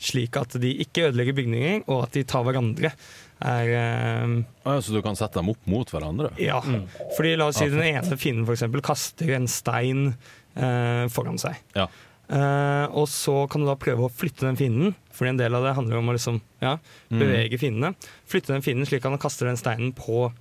[0.00, 2.92] slik at de ikke ødelegger bygninger, og at de tar hverandre.
[3.40, 6.32] Er, eh, Ah, ja, så du kan sette dem opp mot hverandre?
[6.38, 6.86] ja, Mm.
[7.16, 10.16] fordi la oss si Ja, den ene fienden eksempel kaster en stein
[10.56, 11.54] eh, foran seg.
[11.76, 11.86] Ja.
[12.30, 15.62] Eh, og så kan du da prøve å flytte den fienden, fordi en del av
[15.64, 16.78] det handler om å liksom, ja,
[17.10, 17.18] Mm.
[17.20, 17.94] bevege fiendene.
[18.26, 20.32] Flytte den fienden slik at han kaster den steinen på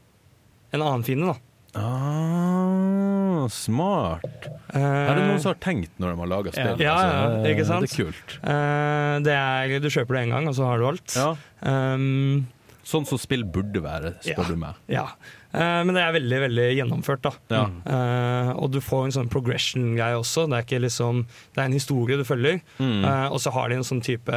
[0.73, 1.27] en annen fiende.
[1.33, 1.39] da.
[1.77, 4.47] Ah, smart.
[4.75, 6.81] Er det noen som har tenkt når de har laga spill?
[6.83, 7.85] Ja, ja, Altså, ikke sant?
[7.87, 8.37] Det er kult.
[8.43, 11.15] Eh, det er, Du kjøper det én gang, og så har du alt.
[11.15, 11.31] Ja.
[11.61, 12.47] Um,
[12.87, 14.47] Sånn som spill burde være, spør Ja.
[14.47, 14.75] du meg.
[14.87, 15.07] ja.
[15.53, 17.21] Eh, men det er veldig veldig gjennomført.
[17.21, 17.31] da.
[17.49, 17.63] Ja.
[17.85, 20.45] Eh, og du får en sånn progression-greie også.
[20.47, 22.61] Det er liksom, det er en historie du følger.
[22.79, 23.03] Mm.
[23.05, 24.31] Eh, og så har de en sånn type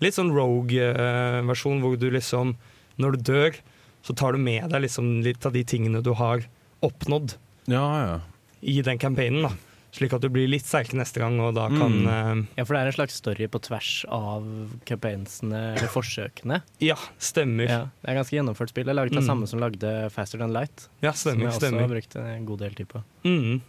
[0.00, 2.56] Litt sånn rogue-versjon hvor du liksom
[2.98, 3.54] Når du dør,
[4.02, 6.42] så tar du med deg liksom litt av de tingene du har
[6.82, 7.36] oppnådd
[7.70, 8.20] ja, ja.
[8.62, 9.42] i den campaignen.
[9.48, 9.52] da
[9.92, 12.46] Slik at du blir litt sterkere neste gang, og da kan Mm.
[12.56, 14.46] Ja, for det er en slags story på tvers av
[14.88, 16.62] campaignsene, eller forsøkene.
[16.62, 17.68] eh, Ja, stemmer.
[17.68, 18.84] Ja, det er ganske gjennomført spill.
[18.88, 19.28] Det er laget av Mm.
[19.28, 20.88] samme som lagde Faster Than Light.
[21.02, 21.52] Ja, stemmer.
[21.52, 23.02] som jeg også har brukt en god del tid på.
[23.24, 23.60] Mm.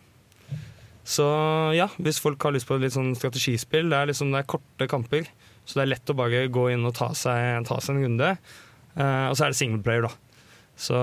[1.04, 1.26] Så
[1.76, 4.88] ja, hvis folk har lyst på litt sånn strategispill, det er liksom det er korte
[4.88, 5.28] kamper.
[5.66, 8.38] Så det er lett å bare gå inn og ta seg, ta seg en runde.
[8.96, 10.14] Uh, og så er det singleplayer, da.
[10.78, 10.96] Så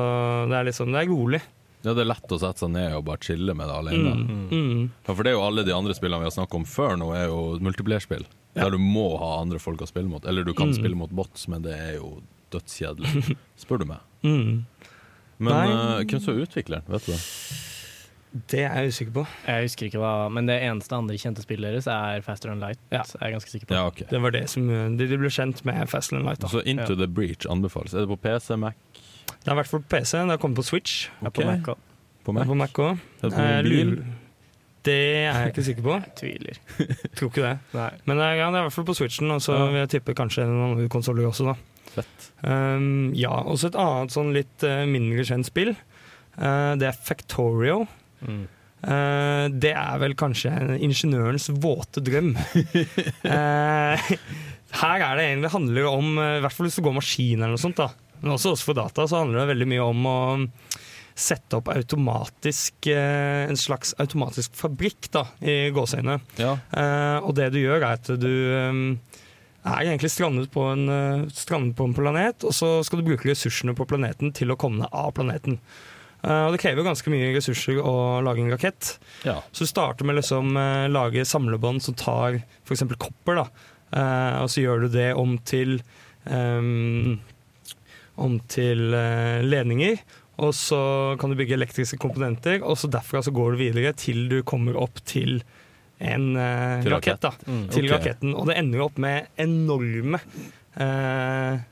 [0.48, 1.42] det er liksom, det er rolig.
[1.82, 4.12] Ja, det er lett å sette seg ned og bare chille med det alene.
[4.16, 4.48] Mm.
[4.50, 4.90] Mm.
[5.06, 7.10] Ja, for det er jo alle de andre spillene vi har snakket om før nå,
[7.16, 8.64] er jo multiplerspill Ja.
[8.64, 10.24] Der du må ha andre folk å spille mot.
[10.26, 10.74] Eller du kan Mm.
[10.80, 14.00] spille mot bots, men det er jo dødskjedelig, spør du meg.
[14.24, 14.64] Mm.
[15.38, 17.20] Men eh, hvem som er utvikleren, vet du det?
[18.50, 19.22] Det er jeg usikker på.
[19.46, 22.78] Jeg husker ikke hva, men det eneste andre kjente spillet deres er Faster Than Light.
[22.94, 23.02] Ja.
[23.20, 23.74] er ganske sikker på.
[23.74, 24.06] Ja, okay.
[24.10, 26.38] Det var det som de, de ble kjent med Faster Than Light.
[26.44, 26.46] Da.
[26.52, 26.98] Så Into Ja.
[27.00, 27.94] the Breach anbefales.
[27.94, 28.74] Er det på PC, Mac,
[29.40, 31.06] Det har vært på PC, det har kommet på Switch.
[31.20, 31.70] Jeg er på Mac
[32.24, 32.42] på Mac?
[32.44, 32.98] er på Mac òg.
[34.84, 35.94] Det er jeg ikke sikker på.
[36.04, 36.60] Jeg Tviler.
[37.16, 37.54] Tror ikke det.
[37.76, 37.88] Nei.
[38.08, 39.66] Men er, ja, det er i hvert fall på Switchen, og så Ja.
[39.72, 41.56] vil jeg tippe kanskje noen andre konsoller også, da.
[41.90, 42.28] Fett.
[42.46, 45.74] Um, ja, også et annet sånn litt uh, mindre kjent spill.
[46.38, 47.82] Uh, det er Factorio.
[48.24, 48.44] Mm.
[48.80, 52.32] Uh, det er vel kanskje ingeniørens våte drøm.
[53.30, 54.10] Eh,
[54.80, 57.56] her er det egentlig handler om, eh, i hvert fall hvis du går maskin eller
[57.56, 57.88] noe sånt, da.
[58.20, 60.18] Men også for data, så handler det veldig mye om å
[61.20, 66.20] sette opp automatisk eh, en slags automatisk fabrikk, da, i gåseøynene.
[66.40, 66.54] Ja.
[66.72, 68.80] Eh, og det du gjør, er at du eh,
[69.60, 73.76] er egentlig strandet på, en, strandet på en planet, og så skal du bruke ressursene
[73.76, 75.60] på planeten til å komme deg av planeten.
[76.20, 78.96] Uh, og det krever ganske mye ressurser å lage en rakett.
[79.24, 79.38] ja.
[79.52, 82.84] Så du starter med liksom uh, lage samlebånd som tar f.eks.
[83.00, 83.46] kopper, da.
[83.96, 85.78] uh, og så gjør du det om til
[86.28, 87.16] ehm,
[88.20, 90.00] om til eh, ledninger.
[90.40, 90.80] Og så
[91.20, 94.78] kan du bygge elektriske komponenter, og så derfra så går du videre til du kommer
[94.80, 95.42] opp til
[96.00, 97.20] en eh, Til rakett.
[97.20, 97.34] da.
[97.44, 97.66] Mm.
[97.68, 97.92] Til okay.
[97.92, 98.32] raketten.
[98.36, 100.22] Og det ender opp med enorme
[100.80, 101.66] eh,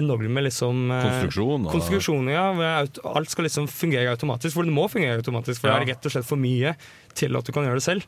[0.00, 2.44] Enorme liksom eh, Konstruksjon Konstruksjoner, ja.
[2.54, 4.54] hvor Alt skal liksom fungere automatisk.
[4.56, 5.78] For det må fungere automatisk, for Ja.
[5.78, 6.74] det er rett og slett for mye
[7.18, 8.06] til at du kan gjøre det selv.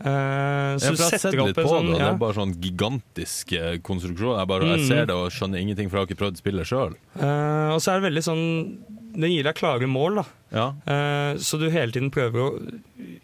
[0.00, 2.54] Eh, Ja, for jeg har sett litt på sånn det, og det er bare sånn
[2.62, 4.38] gigantisk eh, konstruksjon.
[4.38, 4.86] Jeg, bare, jeg Mm.
[4.88, 6.94] ser det og skjønner ingenting, for jeg har ikke prøvd spillet sjøl.
[7.20, 8.78] Uh, Og så er det veldig sånn
[9.12, 10.24] Den gir deg klare mål, da.
[10.54, 10.66] Ja.
[10.86, 12.50] Uh, så du hele tiden prøver å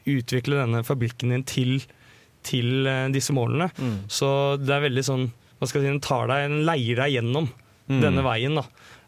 [0.05, 1.81] utvikle denne fabrikken din til,
[2.43, 3.71] til eh, disse målene.
[3.79, 4.01] Mm.
[4.11, 5.29] Så det er veldig sånn
[5.61, 7.49] Hva skal jeg si, den tar deg, den leier deg gjennom
[7.89, 8.01] Mm.
[8.03, 8.65] denne veien, da.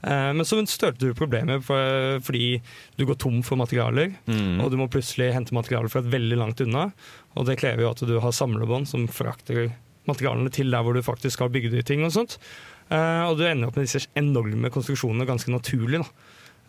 [0.06, 2.60] Eh, Men så størte du problemer for, fordi
[2.96, 4.12] du går tom for materialer.
[4.28, 4.60] Mm.
[4.62, 6.92] Og du må plutselig hente materialer fra et veldig langt unna.
[7.36, 9.72] Og det krever jo at du har samlebånd som frakter
[10.06, 12.38] materialene til der hvor du faktisk skal bygge de ting og sånt.
[12.90, 15.98] Eh, og du ender opp med disse enorme konstruksjonene ganske naturlig.
[16.04, 16.08] da.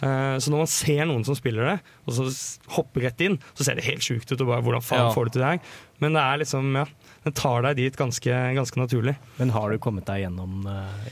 [0.02, 2.26] Eh, så når man ser noen som spiller det, og så
[2.74, 4.42] hopper rett inn, så ser det helt sjukt ut.
[4.42, 5.14] og bare, hvordan faen Ja.
[5.14, 5.60] får du til det her?
[6.00, 6.86] Men det er liksom, ja,
[7.24, 9.16] den tar deg dit ganske, ganske naturlig.
[9.38, 10.64] Men har du kommet deg gjennom,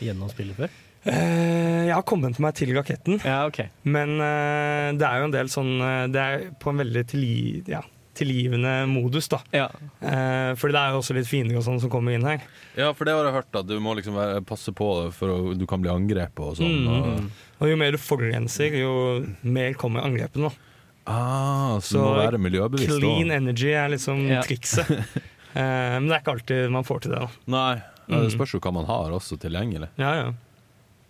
[0.02, 0.70] gjennom spillet før?
[1.08, 3.22] Eh, jeg har kommet meg til raketten.
[3.24, 3.70] Ja, okay.
[3.88, 7.64] Men eh, det er jo en del sånn eh, Det er på en veldig tilgi,
[7.72, 7.80] ja,
[8.18, 9.40] tilgivende modus, da.
[9.56, 9.68] Ja.
[10.02, 12.42] Eh, fordi det er jo også litt fiender og sånn som kommer inn her.
[12.76, 15.32] ja, for det har jeg hørt, at du må liksom være, passe på det, for
[15.36, 16.88] å, du kan bli angrepet og sånn.
[16.88, 16.96] Mm.
[16.98, 18.92] Og, Og jo mer du forurenser, jo
[19.48, 20.50] mer kommer angrepene.
[20.50, 20.74] da.
[21.08, 23.38] ah, så, Så du må være miljøbevisst Clean også.
[23.38, 24.42] energy er liksom Ja.
[24.44, 24.92] trikset.
[25.58, 27.20] Eh, men det er ikke alltid man får til det.
[27.24, 27.28] da.
[27.50, 28.34] Nei, ja, det Mm.
[28.36, 29.88] spørs jo hva man har også tilgjengelig.
[29.98, 30.26] Ja, ja.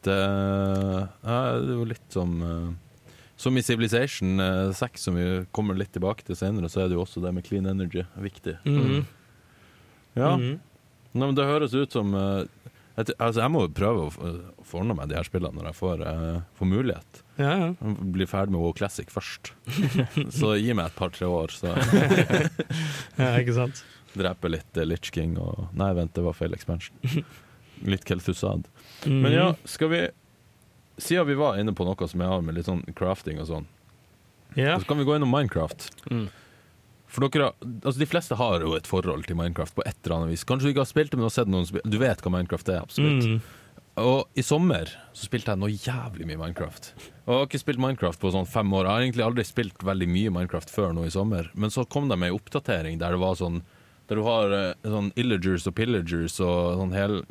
[0.07, 5.27] Det, ja, det er jo litt som eh, Som i Civilization eh, 6, som vi
[5.53, 8.57] kommer litt tilbake til senere, så er det jo også det med clean energy viktig.
[8.65, 9.05] Mhm.
[10.17, 10.55] Ja, Mhm.
[11.17, 12.45] Nei, men Det høres ut som eh,
[12.97, 14.31] jeg, altså jeg må jo prøve å,
[14.65, 17.19] få ordna meg de her spillene når jeg får, uh, får mulighet.
[17.37, 17.67] ja, ja.
[18.15, 19.51] Blir ferdig med WoW Classic først.
[20.39, 21.75] så gi meg et par-tre år, så
[23.21, 23.83] ja, ikke sant.
[24.17, 26.97] dreper litt uh, Litch King og Nei, vent, det var feil expansion.
[27.85, 28.65] Litt Kelthusad.
[29.05, 29.21] Mhm.
[29.21, 30.07] Men ja, skal vi
[30.97, 33.65] Siden vi var inne på noe som jeg har med litt sånn crafting og sånn,
[34.57, 34.79] yeah.
[34.81, 35.91] så kan vi gå innom Minecraft.
[36.09, 36.23] Mm.
[37.05, 40.15] For dere, har- altså De fleste har jo et forhold til Minecraft på et eller
[40.17, 40.43] annet vis.
[40.43, 41.85] Kanskje du ikke har spilt det, men du har sett noen spille.
[41.85, 43.23] Du vet hva Minecraft er, absolutt.
[43.29, 43.41] Mm.
[43.97, 46.91] Og i sommer så spilte jeg noe jævlig mye Minecraft.
[46.97, 48.85] Og jeg har ikke spilt Minecraft på sånn fem år.
[48.85, 51.51] Jeg har egentlig aldri spilt veldig mye Minecraft før nå i sommer.
[51.53, 53.61] Men så kom det med en oppdatering der det var sånn
[54.09, 57.21] Der du har eh, sånn illagers og pillagers og sånn hele,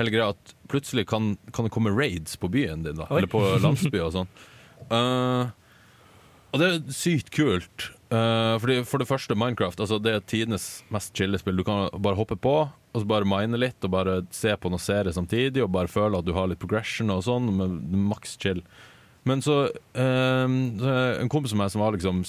[0.00, 3.08] hele greia at plutselig kan, kan det komme raids på byen din, da.
[3.10, 3.20] Oi.
[3.20, 4.30] Eller på landsby og sånn.
[4.90, 5.50] Uh,
[6.52, 7.90] og det er sykt kult.
[8.10, 11.60] Uh, fordi for det første, Minecraft altså det er tidenes mest chille spill.
[11.60, 12.56] Du kan bare hoppe på
[12.90, 16.18] og så bare mine litt og bare se på noen serier samtidig og bare føle
[16.18, 18.64] at du har litt progression og sånn, med maks chill.
[19.28, 20.48] Men så, uh,
[20.80, 22.24] så En kompis av meg som var liksom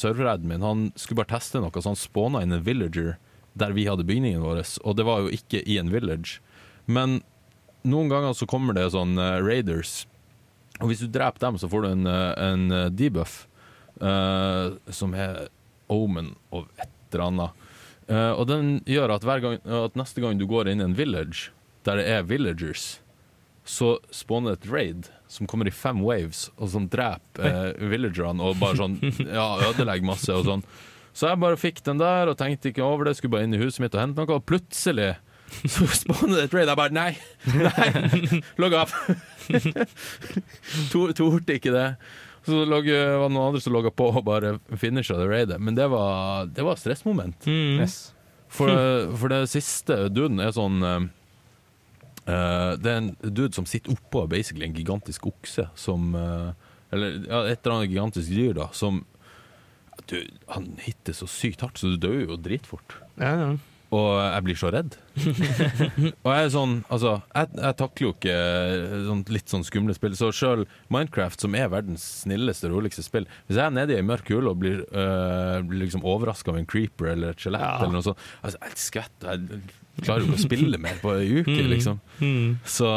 [0.46, 3.16] min, han skulle bare teste noe, så han spåna inn en villager
[3.54, 6.40] der vi hadde bygningen vår, og det var jo ikke i en village.
[6.86, 7.22] Men
[7.88, 10.06] noen ganger så kommer det sånn eh, raiders,
[10.82, 13.46] og hvis du dreper dem, så får du en, eh, en eh, debuff
[14.02, 15.46] uh, som er
[15.91, 17.65] omen of et eller annet.
[18.10, 21.52] Uh, og den gjør at, gang, at neste gang du går inn i en village
[21.86, 23.00] der det er villagers,
[23.65, 28.60] så spawner et raid som kommer i fem waves, og som dreper eh, villagerne og
[28.62, 28.98] bare sånn
[29.38, 30.63] Ja, ødelegger masse og sånn.
[31.13, 33.62] Så jeg bare fikk den der og tenkte ikke over det, skulle bare inn i
[33.62, 35.13] huset mitt og hente noe, og plutselig
[35.68, 36.70] så spawner det et raid.
[36.72, 37.12] Jeg bare nei,
[37.54, 38.94] nei, logg av.
[40.92, 41.88] To- Torde ikke det.
[42.46, 45.60] Så log, var det noen andre som logga på og bare finisha det raidet.
[45.62, 47.46] Men det var, det var stressmoment.
[47.46, 47.82] Mm.
[47.84, 48.00] Yes.
[48.52, 48.72] For,
[49.20, 51.04] for det siste duden er sånn eh,
[52.28, 56.50] eh, Det er en dude som sitter oppå basically en gigantisk okse som uh,
[56.92, 59.06] Eller ja, et eller annet gigantisk dyr, da, som
[60.12, 60.18] Du,
[60.52, 62.98] han hitter så sykt hardt, så du dør jo dritfort.
[63.22, 63.50] Ja, ja.
[63.92, 64.94] Og jeg blir så redd.
[66.24, 68.36] og jeg er sånn Altså, jeg, jeg takler jo ikke
[69.10, 70.16] sånn, litt sånn skumle spill.
[70.16, 74.06] Så sjøl Minecraft, som er verdens snilleste, roligste spill Hvis jeg er nede i ei
[74.08, 77.74] mørk hule og blir, øh, blir liksom overraska av en creeper eller et skjelett Ja.
[77.84, 79.46] eller noe sånt Altså, jeg skvetter.
[79.52, 81.70] Jeg klarer jo ikke å spille mer på ei uke, Mm.
[81.76, 82.00] liksom.
[82.24, 82.50] Mm.
[82.64, 82.88] Så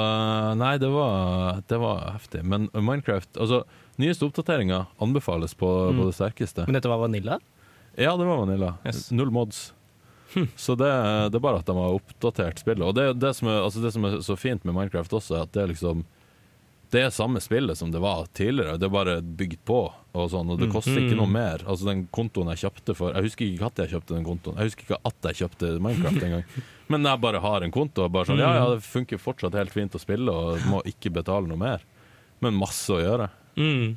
[0.56, 2.44] nei, det var, det var heftig.
[2.46, 3.64] Men Minecraft Altså,
[3.98, 5.98] nyeste oppdateringer anbefales på, Mm.
[5.98, 6.66] på det sterkeste.
[6.68, 7.40] Men dette var Vanilla?
[7.98, 8.76] Ja, det var Vanilla.
[8.86, 9.10] Yes.
[9.10, 9.72] Null mods.
[10.34, 10.48] Hm.
[10.56, 10.90] Så det,
[11.30, 12.82] det er bare at de har oppdatert spillet.
[12.86, 15.42] Og det, det, som er, altså det som er så fint med Minecraft også, er
[15.46, 16.04] at det er liksom
[16.94, 19.78] Det er samme spillet som det var tidligere, det er bare bygd på,
[20.14, 20.72] og sånn, og det Mm.
[20.76, 21.32] koster ikke noe Mm.
[21.32, 21.58] mer.
[21.66, 24.56] Altså Den kontoen jeg kjøpte for Jeg husker ikke at jeg kjøpte den kontoen.
[24.58, 26.44] Jeg husker ikke at jeg kjøpte Minecraft engang.
[26.88, 29.70] Men jeg bare har en konto, og bare sånn Ja, ja, det funker fortsatt helt
[29.74, 31.80] fint å spille, og må ikke betale noe mer.
[32.40, 33.30] Men masse å gjøre.
[33.56, 33.96] Mm.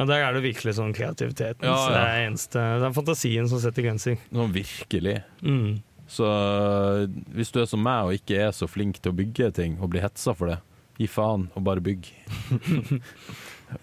[0.00, 1.66] Ja, der er det virkelig sånn kreativiteten.
[1.68, 4.14] Ja, Så det, er eneste, det er fantasien som setter grenser.
[4.32, 5.18] Sånn virkelig.
[5.44, 5.82] Mm.
[6.08, 6.26] Så
[7.36, 9.92] hvis du er som meg og ikke er så flink til å bygge ting, og
[9.92, 10.56] blir hetsa for det,
[10.96, 12.08] gi faen og bare bygg.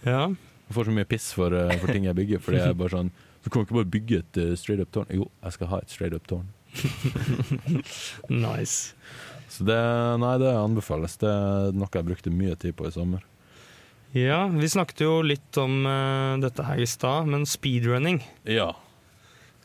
[0.03, 0.25] Ja.
[0.67, 2.91] Jeg får så mye piss for, øh, for ting jeg bygger, fordi jeg er bare
[2.91, 3.11] sånn
[3.45, 5.07] Du kan ikke bare bygge et øh, straight up tårn.
[5.15, 6.49] Jo, jeg skal ha et straight up tårn.
[8.27, 8.91] Nice.
[9.47, 9.77] Så det,
[10.19, 11.15] nei, det anbefales.
[11.21, 13.23] Det er noe jeg brukte mye tid på i sommer.
[14.15, 18.21] Ja, vi snakket jo litt om uh, dette her i stad, men speedrunning.
[18.47, 18.71] Ja.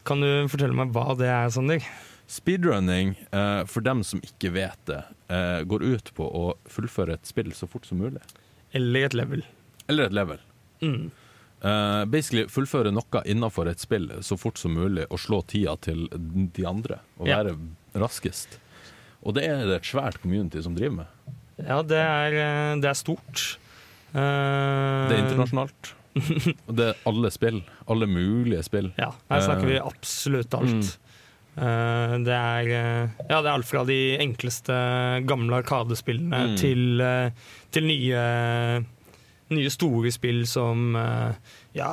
[0.07, 1.85] Kan du fortelle meg hva det er, Sander?
[2.33, 5.01] Speedrunning, uh, for dem som ikke vet det,
[5.31, 8.23] uh, går ut på å fullføre et spill så fort som mulig.
[8.75, 9.45] Eller et level.
[9.89, 10.41] Eller et level.
[10.83, 11.11] Mm.
[12.11, 16.65] Basically fullføre noe innenfor et spill så fort som mulig og slå tida til de
[16.67, 17.37] andre og Ja.
[17.39, 17.53] være
[18.03, 18.57] raskest.
[19.23, 21.37] Og det er det et svært community som driver med.
[21.63, 22.35] Ja, det er,
[22.83, 23.45] det er stort.
[24.13, 25.93] Eh, Det er internasjonalt.
[26.69, 27.63] Og det er alle spill.
[27.89, 28.91] Alle mulige spill.
[29.01, 30.99] Ja, her snakker vi Eh, absolutt alt.
[31.57, 32.25] Mm.
[32.25, 34.73] det er eh, Ja, det er alt fra de enkleste
[35.29, 36.57] gamle arkadespillene Mm.
[36.57, 37.31] til, eh,
[37.71, 38.85] til nye
[39.53, 41.35] Nye store spill som eh,
[41.77, 41.91] ja,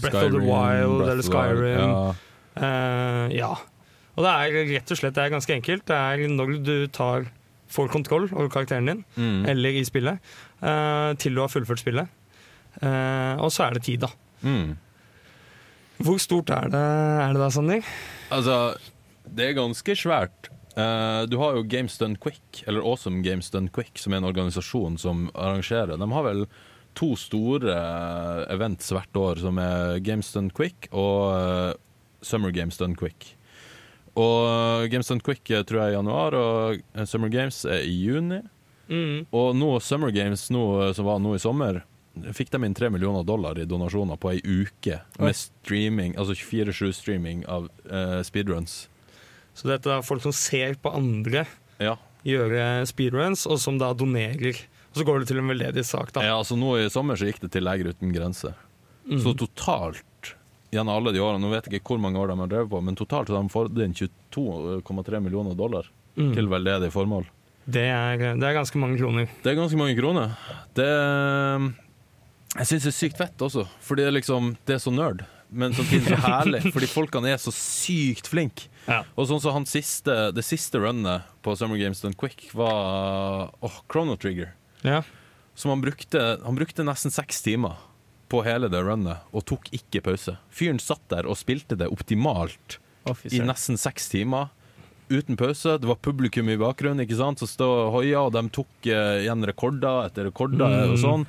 [0.00, 1.92] Breath of the Wild Breath eller Skyrim.
[1.92, 2.14] Ja.
[2.56, 3.50] Eh, ja.
[4.16, 5.84] Og det er rett og slett det er ganske enkelt.
[5.88, 7.26] Det er når du tar
[7.72, 9.46] får kontroll over karakteren din, Mm.
[9.48, 12.10] eller i spillet, eh, til du har fullført spillet.
[12.80, 14.10] Eh, og så er det tid, da.
[14.46, 14.74] Mm.
[16.02, 16.82] Hvor stort er det,
[17.26, 17.92] er det da, Sander?
[18.34, 18.56] Altså,
[19.28, 20.50] det er ganske svært.
[20.72, 24.30] Uh, du har jo Games Done Quick, eller Awesome Games Done Quick, som er en
[24.30, 25.98] organisasjon som arrangerer.
[26.00, 26.46] De har vel
[26.96, 31.70] to store eh, events hvert år, som er Games Done Quick og uh,
[32.20, 33.32] Summer Games Done Quick.
[34.20, 37.62] Og eh, Games Done Quick eh, tror jeg er i januar, og eh, Summer Games
[37.64, 38.42] er i juni.
[38.92, 39.24] Mm.
[39.32, 41.80] Og nå Summer Games, nå, eh, som var nå i sommer,
[42.36, 45.24] fikk de inn tre millioner dollar i donasjoner på ei uke Oi.
[45.24, 48.74] med streaming, altså 24-7-streaming av uh, speedruns.
[49.56, 51.46] Så dette er folk som ser på andre
[51.80, 51.96] Ja.
[52.28, 54.60] gjøre speedruns, og som da donerer.
[54.92, 56.20] Og så går det til en veldedig sak, da.
[56.28, 58.52] ja, altså nå i sommer så gikk det til Leger uten grenser.
[59.08, 59.16] Mm.
[59.24, 60.34] Så totalt,
[60.70, 62.82] gjennom alle de årene, nå vet jeg ikke hvor mange år de har drevet på,
[62.84, 66.34] men totalt så har de fått inn 22,3 millioner dollar Mm.
[66.36, 67.24] til veldedig formål.
[67.64, 69.28] Det, er, det er ganske mange kroner.
[69.42, 70.34] Det er ganske mange kroner.
[70.74, 70.88] Det
[72.58, 75.22] Jeg syns det er sykt fett også, fordi det er liksom Det er så nerd,
[75.48, 78.68] men samtidig så herlig, fordi folkene er så sykt flinke.
[78.88, 79.02] Ja.
[79.14, 83.78] Og sånn som han siste, det siste runnet på Summer Games Done Quick var oh,
[83.86, 84.54] Chrono Trigger.
[84.82, 85.02] Ja.
[85.54, 87.78] Som han brukte, han brukte nesten seks timer
[88.32, 90.38] på hele det runnet, og tok ikke pause.
[90.50, 94.48] Fyren satt der og spilte det optimalt Å, i nesten seks timer.
[95.12, 95.76] Uten pause.
[95.78, 97.42] Det var publikum i bakgrunnen ikke sant?
[97.42, 100.64] som stod og hoia, og de tok eh, igjen rekorder etter rekorder.
[100.64, 100.94] Mm.
[100.94, 101.26] og sånn.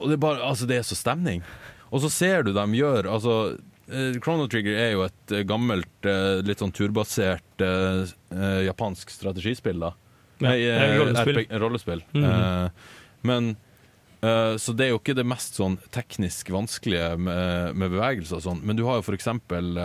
[0.00, 1.44] Og det er bare, altså det er så stemning.
[1.90, 3.56] Og så ser du dem gjøre altså,
[3.90, 5.90] eh, Chrono Trigger er jo et eh, gammelt,
[6.46, 7.64] litt sånn turbasert
[8.64, 9.94] japansk strategispill, da.
[10.40, 10.56] Nei,
[10.96, 11.42] rollespill.
[11.60, 12.06] Rollespill.
[12.16, 12.30] Mhm.
[12.30, 12.94] Eh,
[13.28, 13.56] men
[14.20, 18.58] Så det er jo ikke det mest sånn teknisk vanskelige med, med bevegelser og sånn,
[18.68, 19.78] men du har jo for eksempel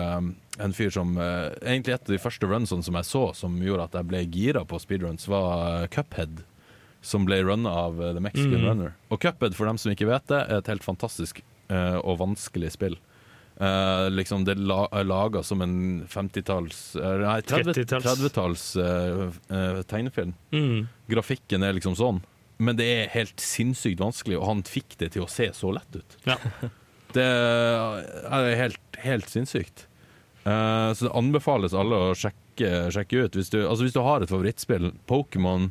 [0.62, 3.88] en fyr som uh, Egentlig et av de første runsene som jeg så som gjorde
[3.88, 6.44] at jeg ble gira på speedruns, var eh, Cuphead.
[7.06, 8.68] Som ble runna av uh, The Mexican mm.
[8.68, 8.94] Runner.
[9.10, 12.72] Og Cuphead, for dem som ikke vet det, er et helt fantastisk uh, og vanskelig
[12.76, 12.98] spill.
[14.12, 18.04] Liksom Det la, er laga som en 50-talls eh, Nei, 30 30-talls.
[18.04, 20.34] 30-talls eh, eh, tegnefilm.
[20.52, 20.88] Mm.
[21.08, 22.20] Grafikken er liksom sånn,
[22.60, 25.96] men det er helt sinnssykt vanskelig, og han fikk det til å se så lett
[25.96, 26.18] ut.
[26.28, 26.36] Ja.
[27.16, 29.86] Det er helt, helt sinnssykt.
[30.46, 33.34] Eh, så det anbefales alle å sjekke, sjekke ut.
[33.40, 35.70] Hvis du, altså hvis du har et favorittspill, Pokémon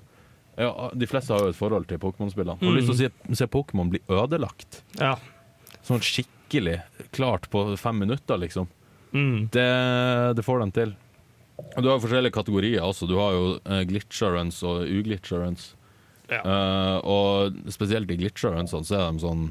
[0.58, 2.56] ja, De fleste har jo et forhold til Pokémon-spillene.
[2.62, 2.76] Har Mm.
[2.78, 4.82] lyst til å se, se Pokémon bli ødelagt?
[5.00, 5.16] ja.
[5.86, 6.80] sånn skikkelig
[7.14, 8.68] klart på fem minutter, liksom.
[9.14, 9.50] Mm.
[9.54, 10.94] Det, det får de til.
[11.78, 13.06] Og du har forskjellige kategorier også.
[13.08, 15.76] Du har jo uh, glitcha runs og uglitcha runs.
[16.32, 16.42] Ja.
[16.42, 19.44] Uh, og spesielt i glitcha runsene så er de sånn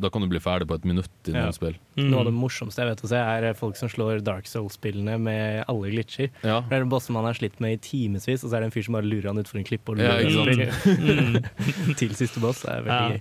[0.00, 1.52] Da kan du bli ferdig på et minutt i noen Ja.
[1.52, 1.74] spill.
[1.96, 2.08] Mm.
[2.10, 5.64] Noe av det morsomste jeg vet å se, er folk som slår Dark Souls-spillene med
[5.68, 6.30] alle glitcher.
[6.42, 6.60] Ja.
[6.62, 8.74] Det er en boss man har slitt med i timevis, og så er det en
[8.76, 11.96] fyr som bare lurer han utfor en klippe og lurer ja, Mm.
[12.00, 12.62] til siste boss.
[12.62, 13.08] Det er veldig Ja.
[13.10, 13.20] gøy.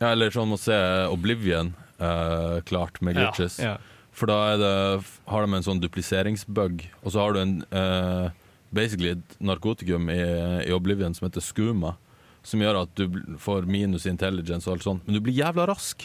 [0.00, 0.76] ja, eller sånn å se
[1.12, 3.58] Oblivion eh, klart med glitches.
[3.62, 3.76] Ja.
[4.12, 8.30] For da er det, har de en sånn dupliseringsbug, og så har du en eh,
[8.72, 10.20] basically et narkotikum i,
[10.66, 11.96] i Oblivion som heter skuma,
[12.46, 16.04] som gjør at du får minus intelligence og alt sånt, men du blir jævla rask.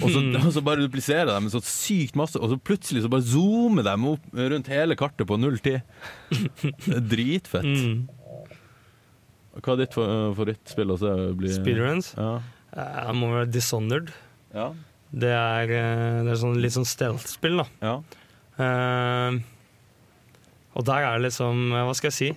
[0.00, 3.26] Og så, og så bare dupliserer de så sykt masse, og så plutselig så bare
[3.26, 5.82] zoomer de opp rundt hele kartet på null tid.
[6.30, 7.66] Det er Dritfett.
[7.66, 8.06] Mm.
[9.56, 11.12] Hva er ditt favorittspill å se?
[11.38, 12.12] bli- Speedruns.
[12.18, 12.34] Ja.
[12.76, 14.10] Eh, må være Dishonored.
[14.54, 14.70] Ja.
[15.16, 17.68] Det er, eh, det er sånn, litt sånn stealth-spill, da.
[17.80, 17.96] ja.
[18.56, 19.36] Uh,
[20.76, 22.28] og der er det liksom Hva skal jeg si?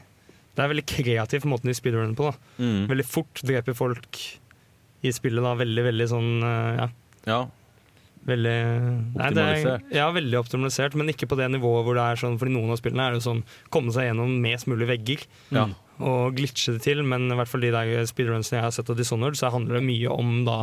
[0.55, 2.31] Det er veldig kreativ måten de speedrunner på.
[2.59, 2.87] Mm.
[2.89, 4.19] Veldig fort dreper folk
[5.05, 5.43] i spillet.
[5.45, 6.89] da Veldig, veldig sånn eh, Ja.
[7.29, 7.39] ja.
[8.29, 8.55] Veldig
[9.15, 12.35] Nei, det er, ja, veldig optimalisert, men ikke på det nivået hvor det er sånn
[12.41, 15.23] For noen av spillene er det sånn komme seg gjennom mest mulig vegger
[15.55, 15.63] ja.
[16.03, 18.99] og glitche det til, men i hvert fall de der speedrunsene jeg har sett av
[18.99, 20.59] Dishonored, så handler det mye om da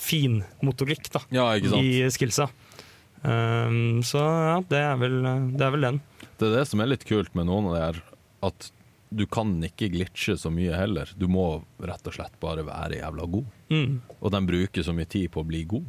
[0.00, 1.82] finmotorikk da ja, ikke sant.
[1.82, 2.48] i skillsa.
[3.24, 5.20] Um, så ja, det er, vel,
[5.56, 6.00] det er vel den.
[6.38, 8.00] Det er det som er litt kult med noen av det her,
[8.50, 8.70] at
[9.14, 11.10] du kan ikke glitche så mye heller.
[11.18, 13.46] Du må rett og slett bare være jævla god.
[13.70, 14.00] Mm.
[14.20, 15.86] Og de bruker så mye tid på å bli god.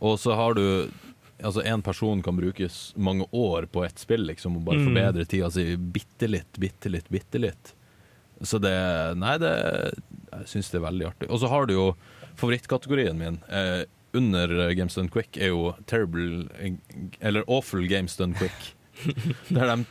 [0.00, 0.64] Og så har du
[1.38, 2.66] Altså, én person kan bruke
[2.98, 4.88] mange år på ett spill, liksom, og bare Mm.
[4.88, 7.74] forbedre tida si bitte litt, bitte litt, bitte litt.
[8.42, 9.94] Så det Nei, det
[10.32, 11.30] Jeg syns det er veldig artig.
[11.30, 11.96] Og så har du jo
[12.34, 13.38] favorittkategorien min.
[13.48, 16.48] Eh, under Games Done Quick er jo terrible
[17.20, 18.74] Eller awful Games Done Quick.
[19.54, 19.84] Der de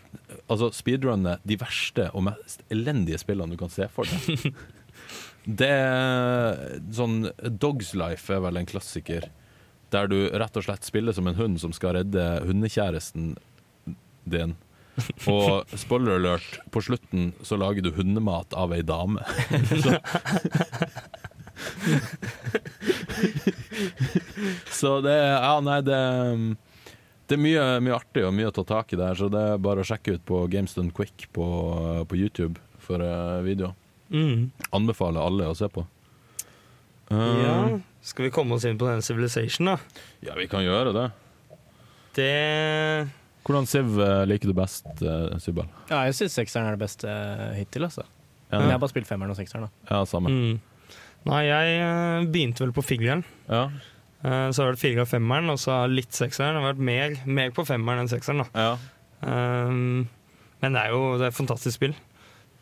[0.48, 4.52] altså speedrunner de verste og mest elendige spillene du kan se for deg.
[5.48, 9.30] Det er sånn Dogs Life er vel en klassiker.
[9.96, 13.38] Der du rett og slett spiller som en hund som skal redde hundekjæresten
[14.28, 14.58] din.
[15.30, 19.24] Og spoiler alert, på slutten så lager du hundemat av ei dame.
[19.72, 19.96] Så,
[24.82, 26.02] så det Ja, nei, det
[27.28, 29.60] det er mye, mye artig og mye å ta tak i der, så det er
[29.60, 31.46] bare å sjekke ut på GameStone Quick på,
[32.08, 33.74] på YouTube for uh, video.
[34.14, 34.48] Mm.
[34.72, 35.84] Anbefaler alle å se på.
[37.12, 37.56] Uh, Ja.
[38.08, 39.74] Skal vi komme oss inn på den Civilization, da?
[40.24, 41.08] ja, vi kan gjøre det.
[42.16, 42.30] Det
[43.44, 45.68] Hvordan Siv eh, liker du best, uh, Sybal?
[45.90, 47.12] Ja, jeg syns sekseren er det beste
[47.58, 48.06] hittil, altså.
[48.48, 49.92] Ja, Men jeg har bare spilt femmeren og sekseren, da.
[49.92, 50.32] ja samme.
[50.32, 50.96] mm.
[51.28, 53.26] Nei, jeg begynte vel på fireren.
[53.52, 53.66] Ja,
[54.24, 56.58] så har det vært fire og femmeren, og så litt sekseren.
[56.58, 58.72] Det har vært mer, mer på femmeren enn sekseren, ja.
[59.22, 60.08] Um,
[60.62, 61.94] men det er jo det er et fantastisk spill.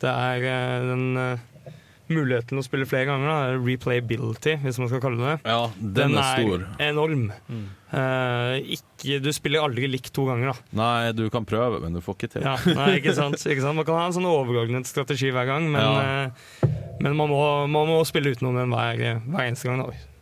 [0.00, 1.72] Det er eh, den uh,
[2.12, 6.42] muligheten å spille flere ganger, da, replayability, hvis man skal kalle det ja den, er
[6.44, 6.66] stor.
[6.84, 7.22] enorm.
[7.48, 7.62] Mm.
[7.88, 10.76] Uh, ikke, du spiller aldri likt to ganger, da.
[10.76, 12.44] Nei, du kan prøve, men du får ikke til.
[12.44, 13.40] Ja, nei, ikke sant?
[13.40, 13.78] ikke sant?
[13.80, 16.28] Man kan ha en sånn overordnet strategi hver gang, men, Ja.
[16.28, 17.40] uh, men man, må,
[17.72, 19.80] man må spille utenom den hver, hver eneste gang.
[19.86, 20.12] Da.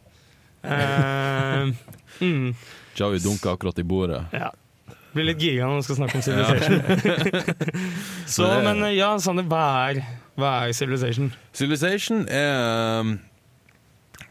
[0.64, 1.72] Eh,
[2.20, 2.54] mm,
[2.98, 4.24] Javi dunka akkurat i bordet.
[4.32, 4.50] ja.
[5.14, 6.80] Blir litt gira når man skal snakke om Civilization.
[8.34, 9.60] Så, men ja, Sander, hva
[9.92, 10.00] er,
[10.34, 11.28] hva er Civilization?
[11.54, 13.12] Civilization er um,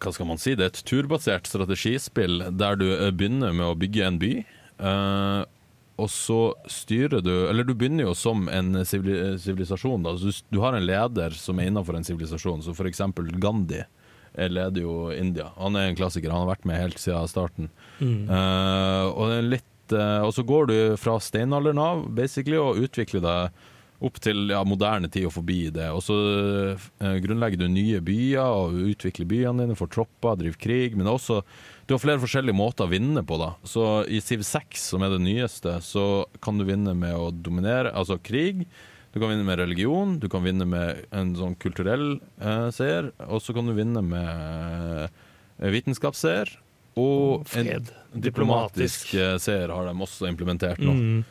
[0.04, 0.58] Hva skal man si?
[0.60, 4.34] Det er et turbasert strategispill der du eh, begynner med å bygge en by.
[4.84, 5.41] eh,
[6.04, 10.04] og så styrer du Eller du begynner jo som en sivili- sivilisasjon.
[10.19, 13.86] Du, du har en leder som er innenfor en sivilisasjon, så for eksempel Gandhi
[14.34, 15.52] leder jo India.
[15.58, 17.69] Han er en klassiker, han har vært med helt siden starten.
[18.00, 18.26] Mm.
[18.30, 23.24] Uh, og, det litt, uh, og så går du fra steinalderen av basically, og utvikler
[23.24, 23.63] deg
[24.04, 25.88] opp til ja, moderne tid og forbi det.
[25.96, 26.17] Og så
[26.76, 30.98] uh, grunnlegger du nye byer og utvikler byene dine, får tropper, driver krig.
[31.00, 31.41] Men også,
[31.88, 33.39] du har flere forskjellige måter å vinne på.
[33.39, 33.54] da.
[33.67, 37.93] Så I Civ 6, som er det nyeste, så kan du vinne med å dominere,
[37.96, 38.65] altså krig.
[39.13, 43.44] Du kan vinne med religion, du kan vinne med en sånn kulturell eh, seier, og
[43.46, 46.50] så kan du vinne med eh, vitenskapsseier.
[46.98, 47.92] Og en Fred.
[48.25, 50.94] diplomatisk eh, seier har de også implementert nå.
[50.98, 51.21] Mm.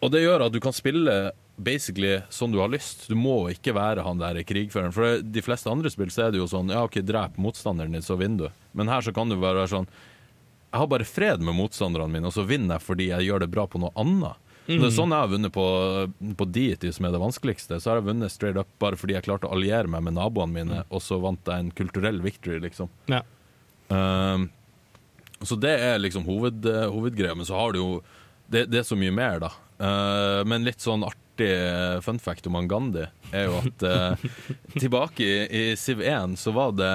[0.00, 1.14] Og det gjør at du kan spille
[1.60, 3.06] basically sånn du har lyst.
[3.08, 4.94] Du må ikke være han der krigføreren.
[4.96, 8.04] For de fleste andre spill så er det jo sånn Ja, OK, drep motstanderen din,
[8.04, 8.62] så vinner du.
[8.76, 12.28] Men her så kan du bare være sånn Jeg har bare fred med motstanderne mine,
[12.28, 14.49] og så vinner jeg fordi jeg gjør det bra på noe annet.
[14.78, 15.64] Det er sånn jeg har vunnet på,
[16.38, 17.80] på Deity, som er det vanskeligste.
[17.82, 20.54] Så har jeg vunnet straight up bare fordi jeg klarte å alliere meg med naboene
[20.54, 22.90] mine, og så vant jeg en kulturell victory, liksom.
[23.10, 23.24] Ja.
[23.90, 24.50] Um,
[25.42, 27.90] Så det er liksom hoved, hovedgreia, men så har du jo
[28.50, 29.50] det, det er så mye mer, da.
[29.80, 31.48] Uh, men litt sånn artig
[32.04, 34.24] fun fact om han Gandhi er jo at uh,
[34.82, 36.90] tilbake i, i Siv 1 så var det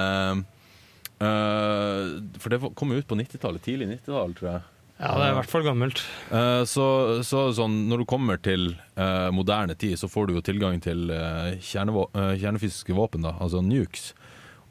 [1.18, 2.04] uh,
[2.38, 4.62] For det kom jo ut på 90-tallet, tidlig 90-tall, tror jeg.
[4.96, 6.00] Ja, det er i hvert fall gammelt.
[6.32, 6.86] Eh, så,
[7.26, 11.10] så sånn, når du kommer til uh, moderne tid, så får du jo tilgang til
[11.12, 12.08] uh, kjernevå-
[12.40, 14.14] kjernefysiske våpen, da, altså nukes.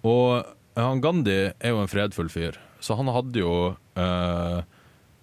[0.06, 0.42] Og
[0.76, 3.54] han Gandhi er jo en fredfull fyr, så han hadde jo
[3.96, 4.58] eh,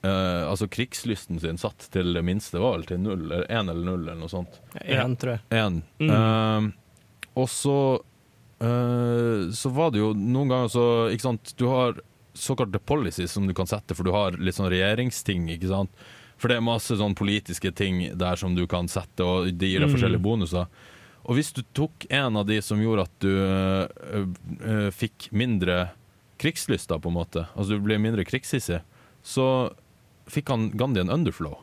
[0.02, 3.84] eh, altså krigslysten sin satt til det minste, var vel til null, eller én eller
[3.84, 4.56] null, eller noe sånt.
[4.80, 5.44] Én, tror jeg.
[5.52, 5.82] En.
[6.00, 6.72] Mm.
[7.36, 7.76] Og så
[8.64, 12.00] eh, så var det jo noen ganger så Ikke sant, du har
[12.34, 15.90] såkalte policies som du kan sette, for du har litt sånn regjeringsting, ikke sant.
[16.40, 19.80] For det er masse sånn politiske ting der som du kan sette, og det gir
[19.84, 19.94] deg Mm.
[19.94, 20.66] forskjellige bonuser.
[21.24, 24.26] Og hvis du tok en av de som gjorde at du øh,
[24.58, 25.92] øh, fikk mindre
[26.42, 28.80] krigslyst, da, på en måte, altså du ble mindre krigshissig,
[29.22, 29.46] så
[30.26, 31.60] fikk han Gandhi en underflow.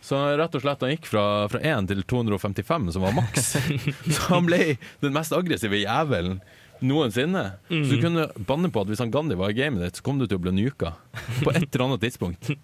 [0.00, 3.50] Så rett og slett han gikk fra, fra 1 til 255, som var maks.
[4.14, 6.38] så han ble den mest aggressive jævelen
[6.82, 7.44] noensinne.
[7.68, 10.18] Så du kunne banne på at hvis han Gandhi var i gamet ditt, så kom
[10.20, 10.94] du til å bli nuka.
[11.42, 12.50] På et eller annet tidspunkt.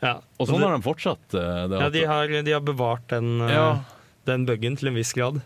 [0.00, 0.14] Ja.
[0.40, 1.34] Og sånn har de fortsatt.
[1.36, 3.66] eh, Det, Ja, de har, de har bevart den, eh, Ja.
[4.24, 5.42] den buggen til en viss grad.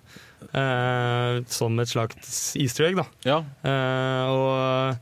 [0.54, 3.04] Eh, som et slags easter egg, da.
[3.26, 3.38] ja.
[3.66, 4.96] Eh, og,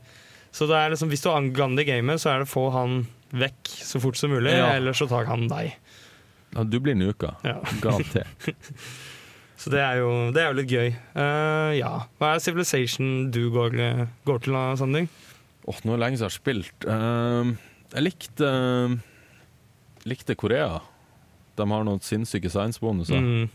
[0.51, 2.71] så det er liksom, hvis du har Gandhi i gamet, så er det å få
[2.73, 4.71] han vekk så fort som mulig, Ja.
[4.73, 5.75] eller så tar han deg.
[6.55, 7.35] ja, du blir nuka.
[7.45, 7.59] Ja.
[7.79, 8.49] Garantert.
[9.63, 10.89] Så det er jo, det er jo litt gøy.
[11.15, 11.91] Uh, ja.
[12.19, 15.07] Hva er Civilization du går, eh, går til Sanding?
[15.63, 16.87] Åh, nå er det lenge siden jeg har spilt.
[16.89, 17.53] Uh,
[17.93, 18.97] jeg likte uh,
[20.03, 20.81] likte Korea.
[21.55, 23.23] De har noen sinnssyke science-bonuser.
[23.23, 23.45] Mm.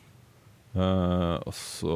[0.79, 1.95] Og så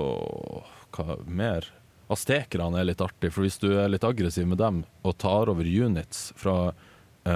[0.93, 1.69] hva mer?
[2.13, 5.65] Astekerne er litt artig, for hvis du er litt aggressiv med dem og tar over
[5.65, 6.73] units fra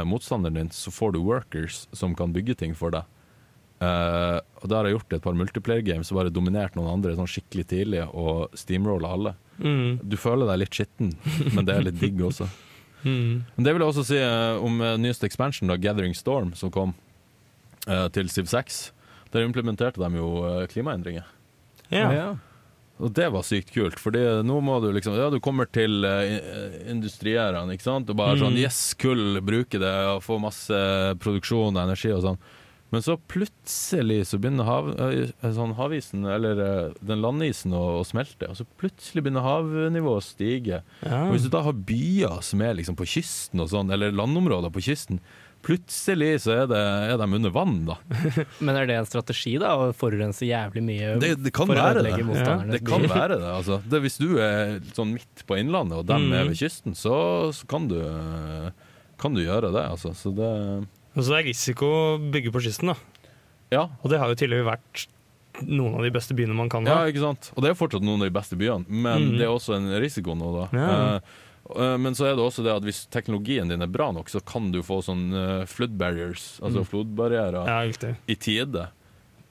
[0.09, 3.07] motstanderen din, så får du workers som kan bygge ting for deg.
[3.77, 7.13] Eh, og Da har jeg gjort et par multiplayer games og bare dominert noen andre
[7.19, 9.35] sånn skikkelig tidlig og steamrolla alle.
[9.61, 9.99] Mm.
[10.05, 11.13] Du føler deg litt skitten,
[11.55, 12.49] men det er litt digg også.
[13.07, 13.45] Mm.
[13.55, 16.73] Men det vil jeg også si uh, om eh, nyeste expansion, da, Gathering Storm, som
[16.75, 16.95] kom
[17.87, 18.79] eh, til Civ 6.
[19.31, 20.31] Der implementerte de jo
[20.73, 21.29] klimaendringer.
[21.93, 22.15] Yeah.
[22.17, 22.25] Ja.
[22.99, 26.25] Og det var sykt kult, fordi nå må du liksom Ja, du kommer til uh,
[26.91, 28.43] industrierene, ikke sant, og bare Mm.
[28.43, 30.81] sånn Yes, kull, bruke det og få masse
[31.23, 32.41] produksjon og energi og sånn.
[32.95, 38.05] Men så plutselig så begynner hav, eh, sånn havisen, eller eh, den landisen, å, å
[38.07, 38.47] smelte.
[38.53, 40.83] Og så plutselig begynner havnivået å stige.
[41.03, 41.25] Ja.
[41.27, 44.71] Og hvis du da har byer som er liksom på kysten og sånn, eller landområder
[44.71, 45.19] på kysten,
[45.67, 46.79] plutselig så er, det,
[47.11, 47.97] er de under vann, da.
[48.63, 49.73] Men er det en strategi, da?
[49.75, 52.13] Å forurense jævlig mye Det, det kan for å være det.
[52.15, 53.49] ødelegge Ja, Det kan være det.
[53.51, 56.37] altså det, Hvis du er sånn midt på innlandet, og dem Mm.
[56.39, 57.17] er ved kysten, så,
[57.57, 58.71] så kan, du, eh,
[59.19, 59.83] kan du gjøre det.
[59.91, 60.53] altså Så det
[61.17, 62.97] Og så er det risiko å bygge på kysten, da.
[63.73, 65.07] Ja, Og det har jo tidligere vært
[65.67, 67.01] noen av de beste byene man kan ha.
[67.07, 67.51] ja, ikke sant.
[67.57, 69.39] Og det er fortsatt noen av de beste byene, men Mm.
[69.39, 70.67] det er også en risiko nå, da.
[70.77, 71.17] Ja.
[71.17, 71.21] Eh,
[71.81, 74.45] eh, men så er det også det at hvis teknologien din er bra nok, så
[74.45, 76.87] kan du få sånn eh, flood barriers, altså Mm.
[76.93, 78.89] flodbarrierer, Ja, i tide.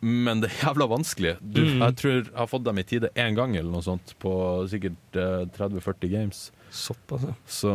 [0.02, 1.38] Men det er jævla vanskelig.
[1.42, 1.80] Du, Mm.
[1.82, 4.96] Jeg tror jeg har fått dem i tide én gang eller noe sånt, på sikkert
[5.16, 6.52] eh, 30-40 games.
[6.74, 7.34] Såpass, ja.
[7.48, 7.72] Så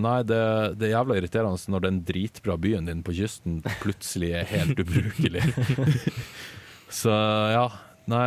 [0.00, 0.40] nei, det,
[0.80, 5.44] det er jævla irriterende når den dritbra byen din på kysten plutselig er helt ubrukelig.
[7.02, 7.12] Så
[7.54, 7.66] ja.
[8.10, 8.24] Nei,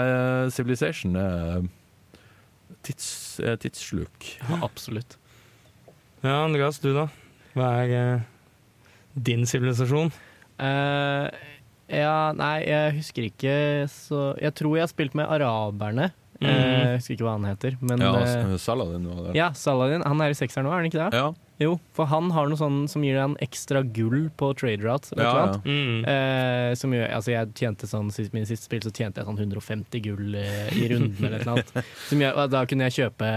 [0.49, 1.67] Civilization er
[2.85, 3.09] tids,
[3.43, 4.31] er tidssluk.
[4.41, 5.17] Ja, absolutt.
[6.23, 7.05] Ja, Andreas, du da?
[7.57, 8.25] Hva er eh,
[9.13, 10.09] din sivilisasjon?
[10.57, 11.29] Uh,
[11.87, 13.51] ja, nei, jeg husker ikke
[13.93, 16.09] så Jeg tror jeg har spilt med araberne.
[16.37, 16.47] Mm.
[16.47, 17.77] Eh, jeg husker ikke hva han heter.
[17.81, 19.35] Men Ja, eh, Saladin var der.
[19.37, 20.03] ja, Saladin.
[20.05, 21.13] Han er i sekseren nå, er han ikke det?
[21.17, 24.83] Ja, Jo, for han har noe sånn som gir deg en ekstra gull på trade
[24.85, 25.09] route.
[25.17, 25.55] Ja, ja.
[25.65, 26.03] Mm.
[26.05, 29.39] Eh, som gjør, altså jeg tjente sånn, sist, Min siste spill så tjente jeg sånn
[29.41, 31.89] 150 gull eh, i runden eller et eller annet.
[32.21, 33.31] Gjør, da kunne jeg kjøpe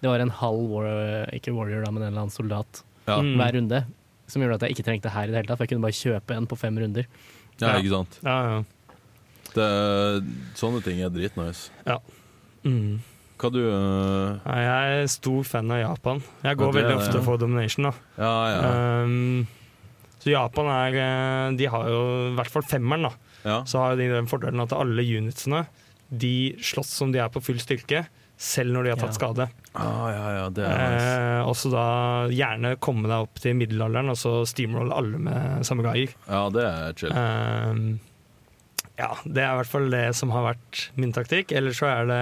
[0.00, 0.88] Det var en halv war,
[1.36, 3.20] ikke warrior, da, men en eller annen soldat ja.
[3.20, 3.34] Mm.
[3.36, 3.84] hver runde.
[4.26, 6.00] Som gjorde at jeg ikke trengte her i det hele tatt, for jeg kunne bare
[6.00, 7.04] kjøpe en på fem runder.
[7.60, 8.18] ja, ikke sant.
[8.24, 8.64] Ja, ja.
[9.52, 9.68] Det,
[10.58, 11.68] sånne ting er dritnice.
[12.66, 12.96] Mm.
[13.36, 14.38] Hva du uh...
[14.46, 16.22] Nei, jeg er stor fan av Japan.
[16.42, 17.24] Jeg går Ja, er veldig ofte ja.
[17.26, 17.90] for domination.
[17.90, 17.92] da.
[18.16, 18.70] Ja, ja.
[19.04, 19.46] Um,
[20.24, 21.98] så Japan er eh, De har jo
[22.30, 23.12] i hvert fall femmeren, da.
[23.44, 23.58] ja.
[23.68, 25.66] Så har de den fordelen at alle unitsene
[26.08, 26.32] De
[26.64, 28.06] slåss som de er på full styrke,
[28.40, 29.18] selv når de har tatt Ja.
[29.20, 29.46] skade.
[29.76, 31.12] Ah, ja, ja, det er nice.
[31.12, 31.86] Eh, og så da
[32.32, 36.16] gjerne komme deg opp til middelalderen og så steamrolle alle med samme gaier.
[36.26, 37.12] Ja, det er chill.
[37.12, 37.98] Um,
[38.98, 41.52] ja, det er i hvert fall det som har vært min taktikk.
[41.52, 42.20] Eller så er det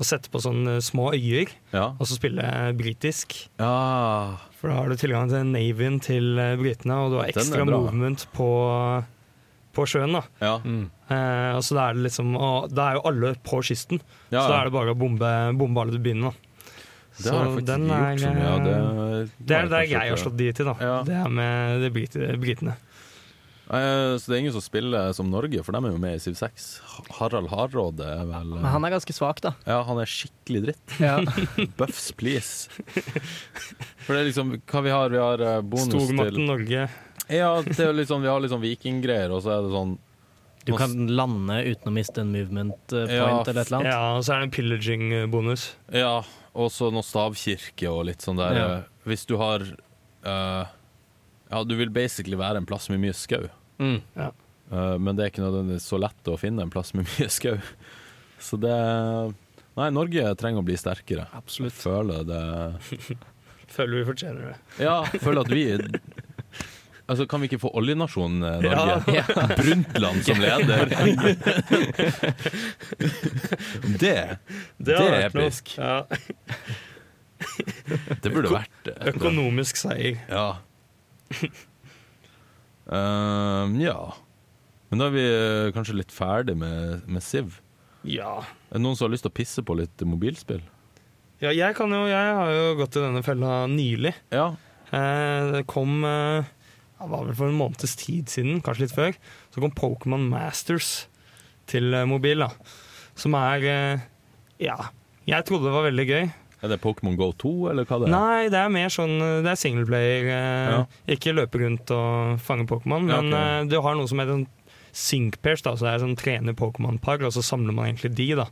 [0.00, 1.90] å sette på sånne små øyer, Ja.
[1.96, 2.44] og så spille
[2.76, 3.48] britisk.
[3.60, 4.36] ja.
[4.56, 7.64] For da har du tilgang til navyen til eh, britene, og du har er ekstra
[7.68, 8.46] movement på,
[9.76, 10.16] på sjøen.
[10.16, 10.22] da.
[10.40, 10.54] Ja.
[10.64, 10.86] Mm.
[11.12, 14.00] Eh, og så da er det liksom, og da er jo alle på kysten,
[14.32, 14.40] ja.
[14.40, 16.42] så da er det bare å bombe, bombe alle du begynner da.
[17.16, 20.68] Det har jeg faktisk gjort eh, Det, Det er det jeg har slått de til,
[20.68, 20.74] da.
[20.80, 20.96] Ja.
[21.06, 22.74] Det er med de brit britene.
[23.66, 26.22] Eh, Så det er ingen som spiller som Norge, for de er jo med i
[26.22, 26.66] Siv 6.
[27.18, 29.54] Harald Hardråde er vel Men han er ganske svak, da.
[29.66, 30.96] Ja, han er skikkelig dritt.
[31.02, 31.18] Ja.
[31.78, 32.68] Buffs, please.
[34.06, 35.10] For det er liksom Hva vi har?
[35.10, 36.86] Vi har eh, bonus til til Norge.
[37.26, 39.96] Ja, det er jo sånn, vi har sånn vikinggreier, og så er det sånn
[40.66, 43.90] Du kan lande uten å miste en movement eh, point Ja, eller et eller annet.
[43.90, 45.66] Ja, og så er det en pillaging-bonus.
[45.94, 46.14] Ja,
[46.54, 48.68] og så noe stavkirke og litt sånn der Ja.
[49.06, 50.75] Hvis du har eh,
[51.50, 53.46] Ja, du vil basically være en plass med mye skau.
[53.78, 54.00] Mm.
[54.16, 57.58] Eh, men det er ikke nødvendigvis så lett å finne en plass med mye skau.
[58.42, 58.76] Så det
[59.76, 61.26] Nei, Norge trenger å bli sterkere.
[61.36, 61.76] Absolutt.
[61.76, 62.42] Føler det
[63.76, 64.56] Føler vi fortjener det.
[64.86, 65.64] Ja, føler at vi
[67.06, 69.14] Altså, Kan vi ikke få oljenasjonen eh, Norge?
[69.14, 69.46] Ja.
[69.60, 70.90] Brundtland som leder.
[74.00, 74.38] det
[74.78, 75.76] Det det er episk.
[75.78, 76.00] Ja.
[78.24, 78.96] Det burde vært det.
[79.12, 80.18] Økonomisk seier.
[80.32, 80.48] Ja.
[82.86, 83.98] Ehm, ja.
[84.90, 87.56] Men da er vi eh, kanskje litt ferdig med, med Siv.
[88.06, 88.36] Ja.
[88.70, 90.62] Er det noen som har lyst til å pisse på litt mobilspill?
[91.42, 94.14] ja, jeg kan jo Jeg har jo gått i denne fella nylig.
[94.32, 94.52] Ja.
[94.94, 96.46] Eh, det kom eh,
[96.96, 99.18] Det var vel for en måneds tid siden, kanskje litt før.
[99.50, 101.08] Så kom Pokémon Masters
[101.68, 102.52] til eh, mobil, da.
[103.18, 104.06] Som er eh,
[104.62, 104.78] Ja.
[105.26, 106.28] Jeg trodde det var veldig gøy.
[106.66, 108.12] Er det Pokémon Go 2, eller hva det er?
[108.14, 110.28] Nei, det er mer sånn Det er singleplayer.
[110.34, 110.82] Eh, Ja.
[111.14, 113.38] Ikke løpe rundt og fange Pokémon, Ja, men ok.
[113.40, 114.46] eh, du har noe som heter sånn
[114.96, 118.46] sync da, så det er sånn trener Pokémon-par, og så samler man egentlig de, da.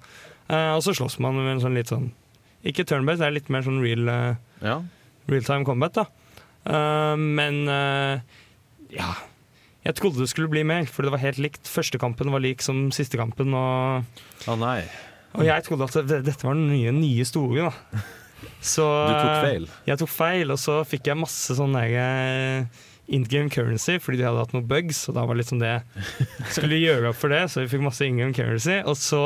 [0.48, 2.10] Eh, og så slåss man med en sånn litt sånn
[2.64, 4.82] Ikke turn-based, det er litt mer sånn real, Ja.
[5.28, 6.06] real time combat, da.
[6.66, 7.64] Eh, men
[8.90, 9.14] ja
[9.84, 11.64] Jeg trodde det skulle bli mer, for det var helt likt.
[11.68, 14.04] Første kampen var lik som siste kampen, og,
[14.48, 14.84] Å nei,
[15.34, 18.02] og jeg trodde at det, dette var den nye, nye store, da.
[18.64, 19.68] Så du tok feil.
[19.88, 22.64] jeg tok feil, og så fikk jeg masse sånn eh,
[23.12, 25.74] in game currency, fordi de hadde hatt noen bugs, og da var liksom det
[26.54, 28.78] skulle gjøre opp for det, så vi fikk masse in game currency.
[28.88, 29.22] Og så,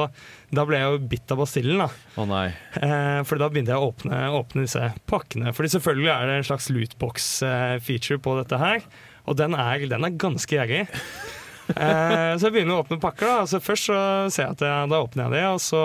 [0.55, 1.89] da ble jeg jo bitt av basillen, da.
[2.19, 2.47] Å nei.
[2.81, 5.55] Eh, for da begynte jeg å åpne, åpne disse pakkene.
[5.55, 8.83] Fordi selvfølgelig er det en slags lootbox-feature på dette her,
[9.29, 10.87] og den er, den er ganske gjerrig.
[11.75, 13.27] Eh, så jeg begynner å åpne pakker.
[13.29, 13.99] da altså Først så
[14.33, 15.83] ser jeg at jeg, da åpner jeg det, og så,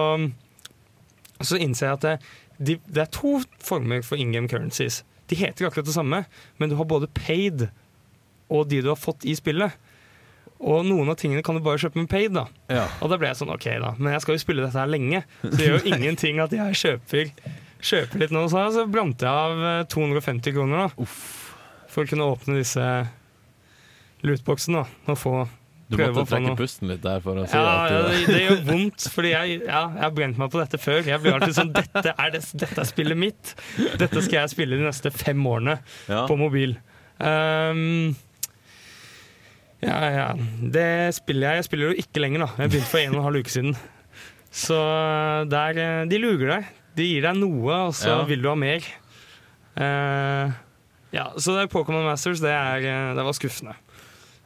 [1.44, 2.14] så innser jeg at det,
[2.64, 5.02] de, det er to former for in game currencies.
[5.32, 6.24] De heter akkurat det samme,
[6.60, 7.68] men du har både paid
[8.54, 9.74] og de du har fått i spillet.
[10.64, 12.32] Og noen av tingene kan du bare kjøpe med paid.
[12.36, 12.86] da Ja.
[13.02, 15.24] og da ble jeg sånn, ok da, men jeg skal jo spille dette her lenge,
[15.42, 17.34] så det gjør jo ingenting at jeg kjøper,
[17.84, 18.46] kjøper litt nå.
[18.52, 21.08] Så, så brant jeg av eh, 250 kroner da,
[21.92, 22.86] for å kunne åpne disse
[24.24, 25.34] lootboxene da, og få
[25.94, 29.08] Du måtte trekke pusten litt der for å si ja, at du det, gjør vondt,
[29.14, 31.00] fordi jeg, ja, jeg har brent meg på dette før.
[31.08, 33.56] Jeg blir alltid sånn, dette er, det, dette er spillet mitt.
[34.02, 35.78] Dette skal jeg spille de neste fem årene
[36.10, 36.26] ja.
[36.30, 36.78] på mobil.
[37.24, 38.14] Um,
[39.84, 40.28] ja, ja.
[40.78, 41.62] Det spiller jeg.
[41.62, 42.64] Jeg spiller jo ikke lenger, da.
[42.64, 43.78] Jeg begynte for en og en halv uke siden.
[44.54, 44.78] Så
[45.50, 46.74] der, eh, de luger deg.
[46.98, 48.24] De gir deg noe, og så Ja.
[48.30, 48.86] vil du ha mer.
[49.74, 50.54] Uh,
[51.14, 53.74] ja, så det er Pokémon Masters, det, er, eh, det var skuffende.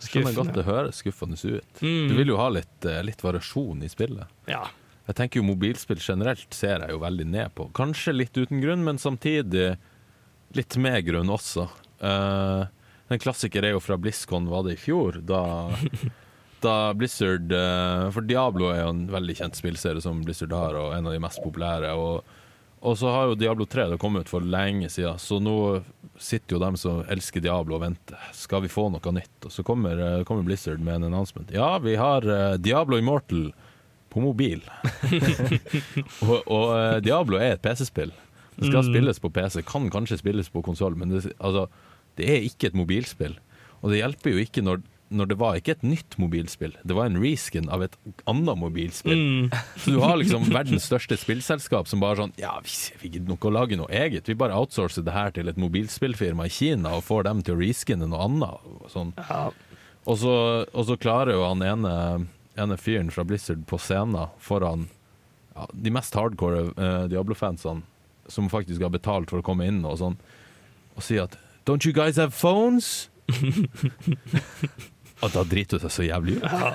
[0.03, 1.79] Skjønner godt det høres skuffende ut.
[1.81, 2.09] Mm.
[2.11, 4.29] Du vil jo ha litt, eh, litt variasjon i spillet.
[4.49, 4.67] Ja.
[5.07, 7.69] Jeg tenker jo Mobilspill generelt ser jeg jo veldig ned på.
[7.77, 9.77] Kanskje litt uten grunn, men samtidig
[10.57, 11.65] litt med grunn også.
[12.03, 12.67] Uh,
[13.09, 15.21] en klassiker er jo fra BlizzCon, var det i fjor?
[15.25, 15.41] Da,
[16.65, 20.93] da Blizzard uh, For Diablo er jo en veldig kjent spillserie som Blizzard har, og
[20.97, 21.93] en av de mest populære.
[21.95, 22.36] Og,
[22.81, 25.55] og så har jo Diablo 3 det kommet ut for lenge siden, så nå
[26.17, 28.17] sitter jo dem som elsker Diablo og venter.
[28.33, 29.45] Skal vi få noe nytt?
[29.45, 31.49] Og så kommer, eh, kommer Blizzard med en announcement.
[31.53, 33.51] Ja, vi har eh, Diablo Immortal
[34.09, 34.61] på mobil.
[36.25, 38.13] og og eh, Diablo er et PC-spill.
[38.57, 38.89] Det skal Mm.
[38.93, 41.67] spilles på PC, kan kanskje spilles på konsoll, men det, altså,
[42.17, 43.35] det er ikke et mobilspill.
[43.83, 47.07] Og det hjelper jo ikke når, når det var ikke et nytt mobilspill, det var
[47.07, 47.95] en reskin av et
[48.27, 49.17] annet mobilspill.
[49.17, 49.55] Mm.
[49.83, 52.73] Så du har liksom verdens største spillselskap som bare sånn Ja, vi,
[53.07, 54.27] gidder nok å lage noe eget.
[54.27, 57.61] Vi bare outsourcer det her til et mobilspillfirma i Kina og får dem til å
[57.61, 58.67] reskinne noe annet.
[58.67, 59.13] Og, sånn.
[59.17, 59.47] Ja.
[60.03, 60.35] og, så,
[60.67, 61.95] og så klarer jo han ene,
[62.59, 64.89] ene fyren fra Blizzard på scenen foran
[65.55, 67.85] ja, de mest hardcore uh, Diablo-fansene,
[68.27, 70.17] som faktisk har betalt for å komme inn og sånn,
[70.97, 73.09] og si at Don't you guys have phones?
[75.25, 76.43] Og da driter du deg så jævlig ut.
[76.45, 76.71] Ja,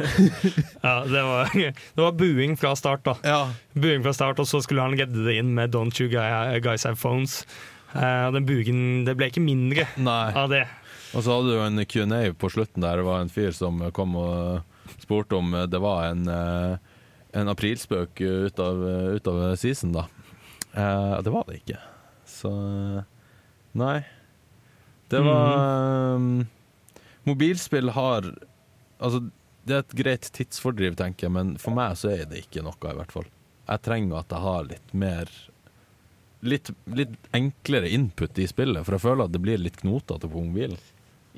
[0.82, 3.14] ja det, var, det var buing fra start, da.
[3.22, 3.42] Ja.
[3.78, 6.98] Buing fra start, Og så skulle han gedde det inn med 'Don't you guys have
[6.98, 7.44] phones'.
[7.94, 10.32] Eh, og den buingen Det ble ikke mindre Nei.
[10.32, 10.64] av det.
[11.12, 14.16] Og så hadde du en Q&A på slutten der det var en fyr som kom
[14.16, 14.62] og
[15.02, 16.76] spurte om det var en, eh,
[17.36, 18.80] en aprilspøk ut av,
[19.16, 20.06] ut av season, da.
[20.72, 21.78] Eh, det var det ikke.
[22.24, 22.52] Så
[23.76, 24.02] Nei.
[25.12, 26.46] Det var um,
[27.28, 28.26] Mobilspill har
[29.02, 29.18] Altså,
[29.66, 32.74] det er et greit tidsfordriv, tenker jeg, men for meg så er det ikke noe,
[32.86, 33.26] i hvert fall.
[33.68, 35.30] Jeg trenger at jeg har litt mer
[36.42, 40.40] Litt, litt enklere input i spillet, for jeg føler at det blir litt knotete på
[40.42, 40.78] mobilen.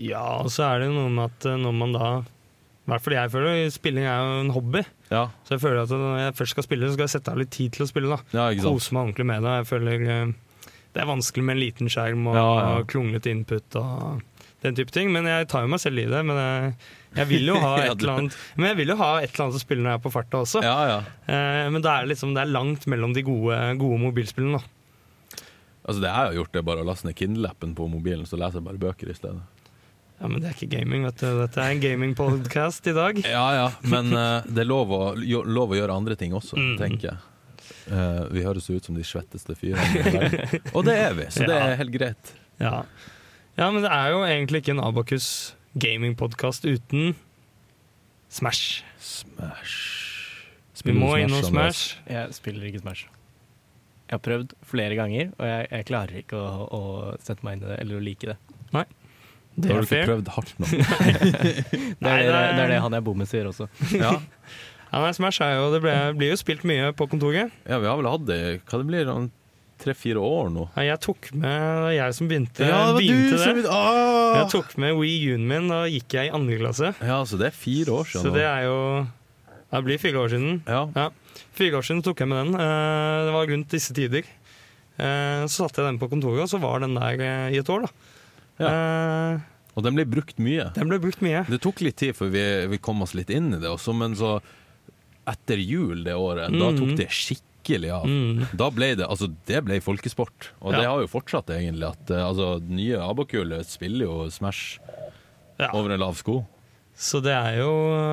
[0.00, 3.14] Ja, og så er det noe med at eh, når man da I hvert fall
[3.18, 4.80] jeg føler spilling er jo en hobby.
[5.12, 7.40] Ja, Så jeg føler at når jeg først skal spille, så skal jeg sette av
[7.42, 8.16] litt tid til å spille.
[8.16, 8.80] da ja ikke sant.
[8.80, 9.52] Kose meg ordentlig med det.
[9.60, 10.32] Jeg føler eh,
[10.96, 12.72] Det er vanskelig med en liten skjerm og, Ja, ja.
[12.80, 14.24] og klunglete input og
[14.64, 15.12] den type ting.
[15.14, 16.20] Men jeg tar jo meg selv i det.
[16.26, 16.74] Men jeg,
[17.20, 19.58] jeg vil jo ha et eller annet Men jeg vil jo ha et eller annet
[19.60, 20.62] å spille når jeg er på farta også.
[20.66, 20.98] Ja, ja.
[21.28, 24.58] Eh, men det er liksom Det er langt mellom de gode, gode mobilspillene.
[24.60, 24.70] da
[25.84, 28.38] Altså det jeg har gjort, det er bare å laste ned Kindle-appen på mobilen, så
[28.40, 29.42] leser jeg bare bøker i stedet.
[30.16, 31.26] Ja, Men det er ikke gaming, vet du.
[31.42, 33.18] Dette er en gamingpodkast i dag.
[33.34, 36.56] Ja ja, men uh, det er lov å, jo, lov å gjøre andre ting også,
[36.56, 36.76] Mm.
[36.80, 37.18] tenker jeg.
[37.84, 40.64] Uh, vi høres ut som de svetteste fyrene i verden.
[40.76, 42.32] Og det er vi, så det er helt greit.
[42.64, 42.78] Ja.
[43.58, 45.28] Ja, men det er jo egentlig ikke en Abakus
[45.78, 47.14] gamingpodkast uten
[48.34, 48.82] Smash.
[48.98, 49.74] Smash.
[50.74, 51.98] Vi Spiller du må innom Smash.
[52.10, 53.06] Jeg spiller ikke Smash.
[54.10, 56.80] Jeg har prøvd flere ganger, og jeg, jeg klarer ikke å, å
[57.24, 58.36] sette meg inn i det eller å like det.
[59.54, 60.08] Det Da har du ikke fair.
[60.10, 60.72] prøvd hardt nok.
[60.74, 63.68] Det er, det, det er- det er det han jeg bor med sier også.
[64.02, 64.16] Ja.
[64.94, 67.50] Ja, nei, Smash er jo Det ble, blir jo spilt mye på kontoret.
[67.66, 68.36] ja, vi har vel hatt det
[68.66, 69.30] hva det blir, sånn
[69.84, 70.64] tre-fire år nå.
[70.76, 73.66] Ja, jeg tok med jeg som begynte, det begynte du som det.
[73.70, 74.38] ah!
[74.40, 76.94] Jeg tok med Wii U-en min, da gikk jeg i andre klasse.
[77.04, 78.78] Ja, så det er fire år siden Så det er jo
[79.74, 80.60] Det blir fire år siden.
[80.70, 81.08] Ja.
[81.54, 82.54] Fire år siden tok jeg med den.
[82.54, 84.22] Eh, Det var rundt disse tider.
[84.98, 87.68] Eh, Så satte jeg den på kontoret, og så var den der eh, i et
[87.68, 87.90] år, da.
[88.64, 89.40] Eh,
[89.74, 90.68] Og den ble brukt mye.
[90.76, 91.40] Den ble brukt mye.
[91.50, 94.14] Det tok litt tid før vi, vi kom oss litt inn i det også, men
[94.14, 94.36] så
[95.26, 96.78] etter jul det året, da Mhm.
[96.78, 97.42] tok det skikkelig
[97.92, 98.04] av.
[98.06, 98.46] Mm.
[98.56, 100.78] Da ble det, altså det ble folkesport, og Ja.
[100.80, 104.78] det har jo fortsatt egentlig at eh, altså, nye Abakulet spiller jo Smash
[105.58, 105.70] Ja.
[105.72, 106.44] over en lav sko.
[106.96, 107.70] Så det er jo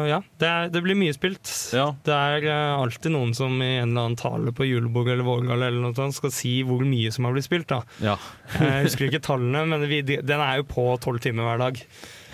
[0.09, 1.45] Ja, det, er, det blir mye spilt.
[1.73, 1.91] Ja.
[2.03, 5.61] Det er eh, alltid noen som i en eller annen tale på julebord eller vårgall
[5.67, 7.67] eller noe sånt skal si hvor mye som har blitt spilt.
[7.69, 7.83] da.
[8.01, 8.15] Ja,
[8.57, 11.83] Jeg husker ikke tallene, men vi, den er jo på tolv timer hver dag.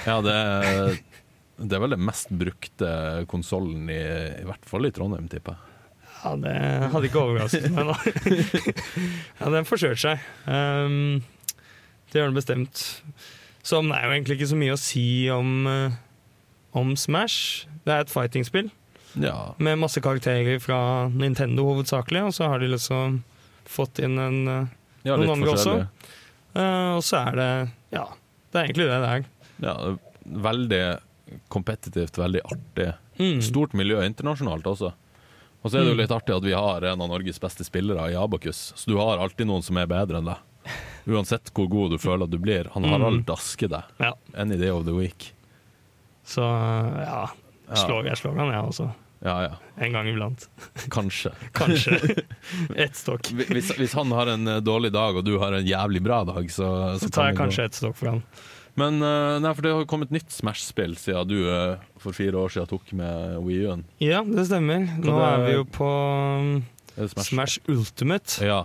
[0.05, 0.37] ja det,
[1.59, 3.99] det er vel den mest brukte konsollen i,
[4.39, 5.73] i hvert fall i Trondheim, tipper jeg.
[6.23, 6.53] Ja, Det
[6.91, 7.95] hadde ikke overrasket meg, da.
[9.39, 10.23] ja, den forsøkte seg.
[10.49, 11.21] Um,
[12.11, 12.81] det gjør den bestemt.
[13.67, 15.95] Så det er jo egentlig ikke så mye å si om, eh,
[16.79, 17.65] om Smash.
[17.85, 18.69] Det er et fighting-spill
[19.19, 19.53] Ja.
[19.59, 20.79] med masse karakterer fra
[21.11, 23.21] Nintendo hovedsakelig, og så har de liksom
[23.67, 24.67] fått inn en eh,
[25.07, 25.73] ja Noen andre også?
[26.55, 27.49] eh, Og så er det
[27.95, 28.05] Ja,
[28.51, 29.25] det er egentlig det det er.
[29.67, 29.75] Ja,
[30.47, 30.81] veldig
[31.51, 32.93] kompetitivt, veldig artig.
[33.19, 33.41] Mm.
[33.43, 34.93] Stort miljø internasjonalt også.
[35.67, 36.03] Og så er det jo Mm.
[36.05, 39.19] litt artig at vi har en av Norges beste spillere i Abakus, så du har
[39.19, 40.37] alltid noen som er bedre enn deg.
[41.07, 42.67] Uansett hvor god du føler at du blir.
[42.73, 43.25] Han Harald Mm.
[43.27, 43.83] dasker deg.
[43.99, 44.13] Ja.
[44.35, 45.33] Any day of the week.
[46.25, 47.29] Så ja,
[47.69, 48.85] Ja, slår, jeg slår han, jeg også.
[49.23, 49.55] ja, ja.
[49.77, 50.47] En gang iblant.
[50.89, 51.31] kanskje.
[51.53, 52.23] Kanskje.
[52.75, 53.27] Ett stokk.
[53.51, 56.45] Hvis, hvis han har en eh, dårlig dag, og du har en jævlig bra dag,
[56.51, 58.23] så, Så så tar jeg kanskje ett stokk for han.
[58.77, 62.51] Men eh, nei, for det har kommet nytt Smash-spill siden du eh, for fire år
[62.53, 63.85] siden tok med Wii U-en.
[64.03, 64.85] Ja, det stemmer.
[65.01, 66.51] Nå er vi jo på um,
[66.97, 67.31] Smash?
[67.31, 68.59] Smash Ultimate, Ja.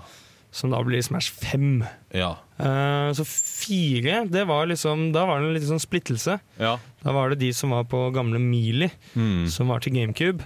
[0.53, 1.83] som da blir Smash 5.
[2.13, 2.35] Ja.
[2.61, 6.39] Eh, så fire, det var liksom Da var det en liten sånn splittelse.
[6.61, 6.77] ja.
[7.03, 9.49] Da var det de som var på gamle Mealy, Mm.
[9.51, 10.45] som var til GameCube,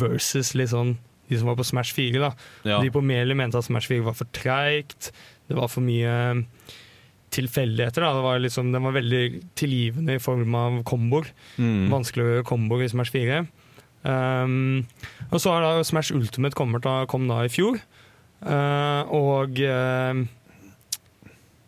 [0.00, 0.96] versus litt sånn
[1.30, 2.18] de som var på Smash 4.
[2.18, 2.32] da
[2.66, 2.80] ja.
[2.82, 5.12] De på Meli mente at Smash 4 var for treigt,
[5.48, 6.44] det var for mye
[7.34, 8.04] tilfeldigheter.
[8.04, 9.24] Det var liksom, Den var veldig
[9.58, 11.30] tilgivende i form av komboer.
[11.56, 11.88] Mm.
[11.92, 13.44] Vanskelig å gjøre komboer i Smash 4.
[14.02, 14.86] Um,
[15.28, 17.80] og så har da Smash Ultimate kommet da, kom da i fjor.
[18.40, 20.22] Uh, og uh,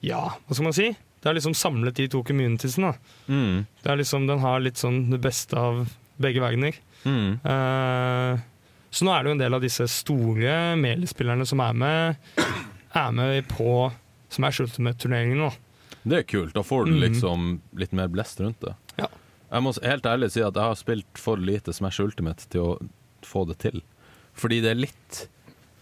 [0.02, 0.92] ja, hva skal man si?
[1.22, 2.94] Det har liksom samlet de to communitiesene.
[3.28, 3.66] Mm.
[3.82, 5.84] Det er liksom, Den har litt sånn det beste av
[6.22, 6.78] begge verdener.
[7.04, 7.38] Mm.
[7.44, 8.40] Uh,
[8.92, 12.32] så nå er det jo en del av disse store Meli-spillerne som er med,
[13.04, 13.86] er med på
[14.33, 15.39] Smash Ultimate-turneringen.
[15.45, 15.51] nå.
[16.03, 16.55] Det er kult.
[16.57, 18.74] Da får du liksom liksom litt mer blest rundt det.
[18.99, 19.09] Ja.
[19.53, 22.72] Jeg må helt ærlig si at jeg har spilt for lite Smash Ultimate til å
[23.26, 23.83] få det til.
[24.33, 25.24] Fordi det er litt,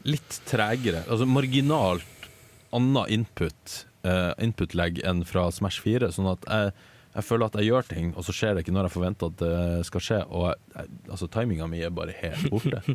[0.04, 1.04] litt tregere.
[1.06, 2.26] Altså marginalt
[2.74, 3.76] annet input,
[4.06, 6.10] uh, input-legg enn fra Smash 4.
[6.16, 6.74] Sånn at jeg
[7.10, 9.40] jeg føler at jeg gjør ting, og så skjer det ikke når jeg forventer at
[9.40, 10.18] det skal skje.
[10.30, 12.82] Og jeg, jeg, altså, timinga mi er bare helt borte.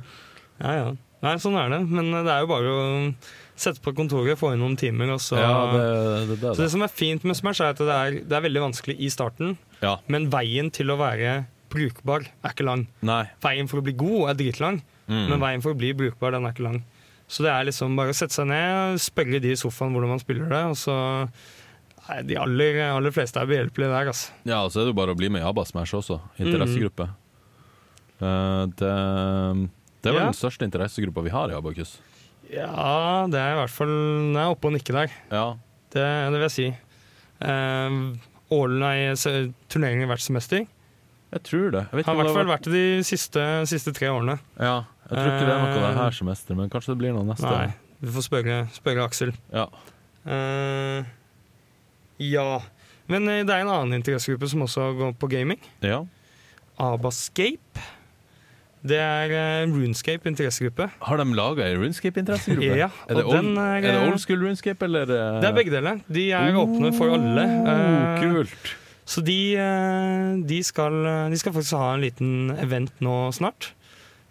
[0.56, 0.84] Ja, ja.
[1.24, 1.80] Nei, sånn er det.
[1.88, 2.88] Men det er jo bare å
[3.56, 5.84] sette på kontoret, få inn noen timer, og så ja, det,
[6.30, 8.44] det, det, Så det som er fint med Smash, er at det er, det er
[8.46, 9.96] veldig vanskelig i starten, Ja.
[10.12, 12.84] men veien til å være brukbar er ikke lang.
[13.02, 13.24] Nei.
[13.44, 15.28] Veien for å bli god er dritlang, Mm.
[15.30, 16.80] men veien for å bli brukbar, den er ikke lang.
[17.30, 20.20] Så det er liksom bare å sette seg ned, spørre de i sofaen hvordan man
[20.22, 21.30] spiller det, og så
[22.06, 24.30] Nei, de aller, aller fleste er behjelpelige der, altså.
[24.46, 26.20] Ja, og så er det jo bare å bli med i ABBA Smash også.
[26.38, 27.08] Interessegruppe.
[28.22, 28.92] Eh, det,
[30.06, 30.30] det er vel Ja.
[30.30, 31.98] den største interessegruppa vi har i Abakus.
[32.54, 35.14] Ja, det er i hvert fall Den er oppe og nikker der.
[35.34, 35.46] Ja.
[35.90, 36.68] Det, det vil jeg si.
[37.42, 38.00] Eh,
[38.54, 40.68] Ålen er i se- hvert semester.
[41.34, 41.82] Jeg tror det.
[41.92, 44.38] Jeg vet Har i hvert fall vært det de siste, siste tre årene.
[44.60, 47.14] Ja, jeg tror ikke det er noe av det her semesteret, men kanskje det blir
[47.18, 47.50] noe neste.
[47.50, 49.34] Nei, vi får spørre, spørre Aksel.
[49.52, 49.66] Ja.
[50.30, 51.04] Eh,
[52.20, 52.60] ja.
[53.10, 55.60] Men eh, det er en annen interessegruppe som også går på gaming.
[55.82, 56.04] ja.
[56.78, 57.80] Abascape.
[58.86, 60.86] Det er eh, Runescape interessegruppe.
[61.08, 62.78] Har de laga ei Runescape-interessegruppe?
[62.78, 65.50] Ja, er, det old, den er, er det eh, old school Runescape, eller eh, Det
[65.50, 66.02] er begge deler.
[66.06, 67.46] De er åpne for alle.
[67.46, 68.76] Oh, Eh, kult.
[69.06, 69.38] Så de,
[70.50, 70.96] de, skal,
[71.30, 73.72] de skal faktisk ha en liten event nå snart.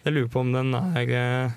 [0.05, 1.53] Jeg lurer på om den er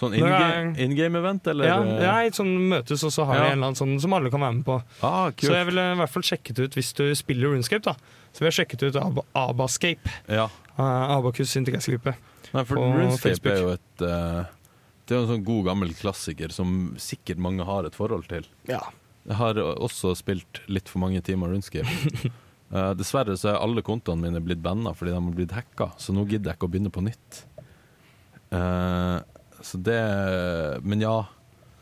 [0.00, 1.68] Sånn in game-event, eller?
[1.68, 3.50] Ja, ja et sånn møtes, og så har de Ja.
[3.52, 4.78] en eller annen sånn som alle kan være med på.
[5.04, 7.94] Ah, Så jeg ville i hvert fall sjekket ut, hvis du spiller Runescape, da,
[8.32, 10.14] så vi har sjekket ut Ab Abascape.
[10.30, 10.48] Ja.
[10.76, 12.14] Uh, Abakus syntegasgruppe.
[12.50, 14.48] Nei, for Runescape er jo et uh,
[15.06, 18.46] Det er jo en sånn god, gammel klassiker som sikkert mange har et forhold til.
[18.70, 18.82] Ja.
[19.28, 22.30] Jeg har også spilt litt for mange timer Runescape.
[22.72, 26.16] uh, dessverre så er alle kontoene mine blitt banna fordi de har blitt hacka, så
[26.16, 27.44] nå gidder jeg ikke å begynne på nytt.
[28.50, 29.18] Eh,
[29.62, 31.26] så det Men ja,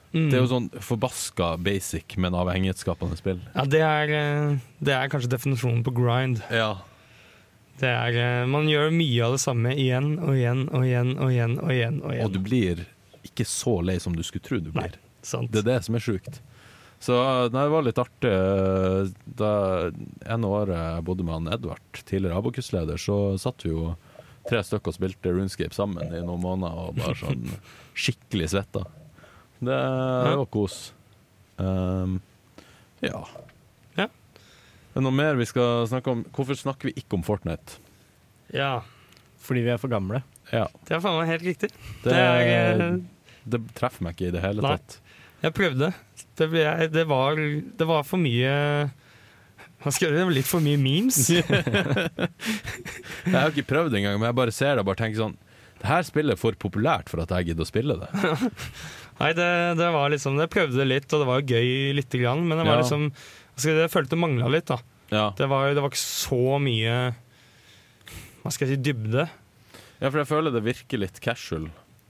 [0.09, 0.31] Mm.
[0.31, 3.41] det er jo sånn forbaska basic, men avhengighetsskapende spill.
[3.55, 6.41] ja, det er, eh, det er kanskje definisjonen på grind.
[6.51, 6.79] Ja.
[7.79, 11.29] Det er, eh, man gjør mye av det samme igjen og igjen og igjen og
[11.31, 11.59] igjen.
[11.61, 12.25] Og igjen og igjen.
[12.25, 12.87] Og du blir
[13.23, 14.89] ikke så lei som du skulle tro du Nei.
[14.89, 14.97] blir.
[15.23, 15.53] Sant?
[15.53, 16.41] Det er det som er sjukt.
[16.99, 17.15] Så
[17.53, 18.33] nei, det var litt artig.
[19.39, 19.51] Da
[20.27, 23.93] ene året jeg bodde med han Edvard, tidligere Abokus-leder, så satt vi jo
[24.49, 27.45] tre stykker og spilte Runescape sammen i noen måneder og bare sånn
[28.03, 28.83] skikkelig svetta.
[29.65, 30.79] Det var kos.
[31.59, 32.21] Um,
[33.03, 33.25] ja.
[33.99, 34.07] Ja.
[34.07, 36.25] Det er noe mer vi skal snakke om.
[36.35, 37.81] Hvorfor snakker vi ikke om Fortnite?
[38.55, 38.81] Ja,
[39.45, 40.23] Fordi vi er for gamle.
[40.53, 41.69] Ja, det er faen meg helt riktig.
[42.03, 42.97] det, Det er, eh,
[43.49, 44.77] det treffer meg ikke i det hele Nei.
[44.77, 44.99] tatt.
[45.43, 45.91] Jeg prøvde.
[46.39, 47.37] Det, ble, det, var,
[47.79, 48.51] det var for mye
[49.79, 50.19] Hva skal jeg gjøre?
[50.19, 51.21] Det var litt for mye memes.
[53.29, 55.37] Jeg har ikke prøvd engang, men jeg bare ser det og bare tenker sånn
[55.79, 58.09] Det her spillet er for populært for at jeg gidder å spille det.
[59.19, 59.49] Nei, det,
[59.81, 62.67] det var liksom Jeg prøvde det litt, og det var gøy lite grann, men det
[62.69, 62.83] var Ja.
[62.85, 64.79] liksom altså, Jeg følte det mangla litt, da.
[65.11, 65.25] Ja.
[65.39, 66.95] Det var, det var ikke så mye
[68.45, 69.25] Hva skal jeg si dybde.
[69.99, 71.69] ja, for jeg føler det virker litt casual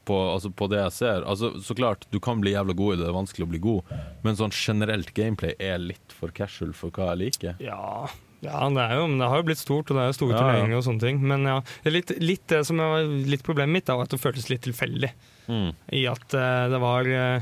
[0.08, 1.24] på, altså på det jeg ser.
[1.28, 3.58] Altså, så klart, du kan bli jævla god i det, det er vanskelig å bli
[3.60, 3.90] god,
[4.24, 7.58] men sånn generelt gameplay er litt for casual for hva jeg liker.
[7.60, 8.08] Ja,
[8.44, 10.34] ja det, er jo, men det har jo blitt stort, og det er jo store
[10.36, 11.16] Ja, turneringer og sånne ting.
[11.26, 14.20] Men ja, det er litt, litt det som var litt problemet mitt, var at det
[14.22, 15.10] føltes litt tilfeldig.
[15.48, 15.72] Mm.
[15.98, 17.40] I at uh, det var uh,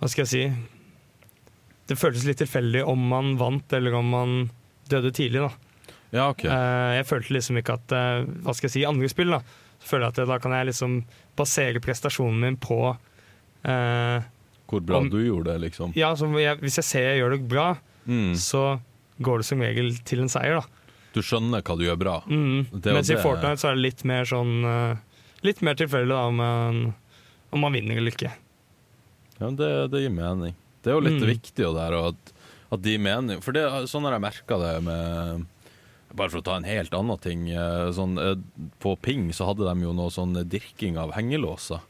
[0.00, 0.40] Hva skal jeg si
[1.86, 4.32] Det føltes litt tilfeldig om man vant, eller om man
[4.90, 5.52] døde tidlig, da.
[6.14, 6.50] Ja, okay.
[6.50, 7.94] uh, jeg følte liksom ikke at
[8.44, 9.40] Hva skal jeg si, i andre spill, da.
[9.80, 10.98] Så føler jeg at da kan jeg liksom
[11.38, 12.78] basere prestasjonen min på
[13.64, 15.92] Hvor bra om- du gjorde det, liksom.
[15.96, 17.76] Ja, så jeg, hvis jeg ser jeg gjør det bra,
[18.06, 18.34] Mm.
[18.36, 18.80] så
[19.22, 20.66] går det som regel til en seier, da.
[21.14, 22.14] Du skjønner hva du gjør bra.
[22.26, 22.66] Mm.
[22.82, 24.96] Mens i Fortnite så er det litt mer sånn eh,
[25.44, 26.40] Litt mer tilfeldig om
[27.54, 28.32] om man vinner eller ikke.
[29.38, 30.54] Ja, det, det gir mening.
[30.82, 31.20] Det er jo litt Mm.
[31.22, 32.32] det viktige der, at,
[32.72, 35.44] at de mener For det, sånn har jeg merka det med
[36.14, 37.46] Bare for å ta en helt annen ting.
[37.50, 38.34] eh, Sånn, eh,
[38.82, 41.80] på Ping så hadde de jo noe sånn dirking av hengelåser.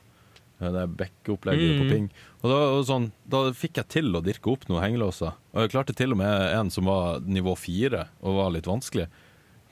[0.60, 1.90] Det backopplegget på Mm.
[1.90, 2.10] Ping.
[2.42, 5.34] Og da, og sånn, da fikk jeg til å dirke opp noen hengelåser.
[5.52, 9.08] Og jeg klarte til og med en som var nivå fire og var litt vanskelig.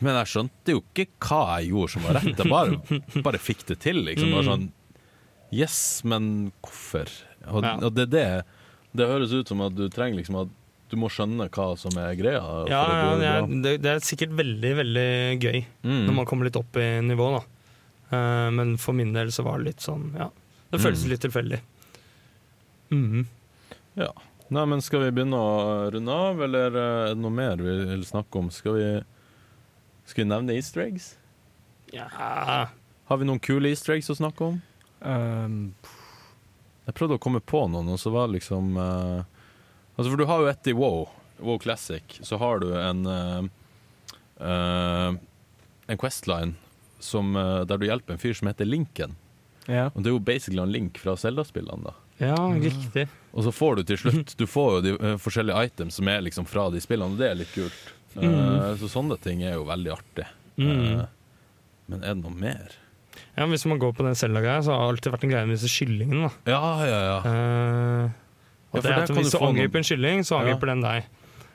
[0.02, 2.36] Men jeg skjønte jo ikke hva jeg gjorde som var rett.
[2.36, 4.32] Jeg bare, bare fikk det til, liksom.
[4.32, 4.50] Bare Mm.
[4.52, 4.72] sånn
[5.52, 7.08] Yes, men hvorfor?
[7.46, 7.76] Og, Ja.
[7.76, 8.44] og det det
[8.94, 10.48] Det høres ut som at du trenger liksom at
[10.90, 12.42] du må skjønne hva som er greia.
[12.68, 16.06] Ja, ja det, det er, det, det er sikkert veldig, veldig gøy Mm.
[16.06, 17.42] når man kommer litt opp i nivå, da.
[18.12, 20.28] Uh, men for min del så var det litt sånn, ja.
[20.72, 21.10] Det føles Mm.
[21.12, 21.60] litt tilfeldig.
[22.92, 23.26] Mhm.
[24.52, 27.76] Nei, men Skal vi begynne å runde av, eller eh, er det noe mer vi
[27.88, 28.50] vil snakke om?
[28.52, 28.86] Skal vi,
[30.04, 31.14] skal vi nevne easter eggs?
[31.92, 32.08] Ja
[33.08, 34.58] Har vi noen kule easter eggs å snakke om?
[35.00, 35.74] Um,
[36.86, 39.22] Jeg prøvde å komme på noen, og så var det liksom uh,
[39.96, 41.08] Altså, for du har jo et i Wow,
[41.40, 43.42] WoW Classic, så har du en uh,
[44.40, 45.12] uh,
[45.88, 46.56] En Questline
[47.02, 49.16] som, der du hjelper en fyr som heter Linken.
[49.68, 49.88] Ja.
[49.94, 51.84] Og Det er jo basically en link fra Zelda-spillene.
[51.84, 53.08] da Ja, riktig.
[53.32, 56.22] Og så får du til slutt Du får jo de uh, forskjellige items som er
[56.26, 57.82] liksom fra de spillene, og det er litt kult.
[58.16, 58.78] Uh, mm.
[58.82, 60.26] så sånne ting er jo veldig artig.
[60.60, 60.72] Mm.
[61.00, 61.06] Uh,
[61.92, 62.74] men er det noe mer?
[63.36, 65.56] Ja, Hvis man går på den Zelda-greia, så har det alltid vært en greie med
[65.56, 66.28] disse kyllingene.
[66.28, 66.52] da.
[66.52, 67.16] Ja, ja, ja.
[67.22, 68.10] Ja,
[68.72, 71.08] og for det er at Hvis du angriper noen- en kylling, så angriper den deg.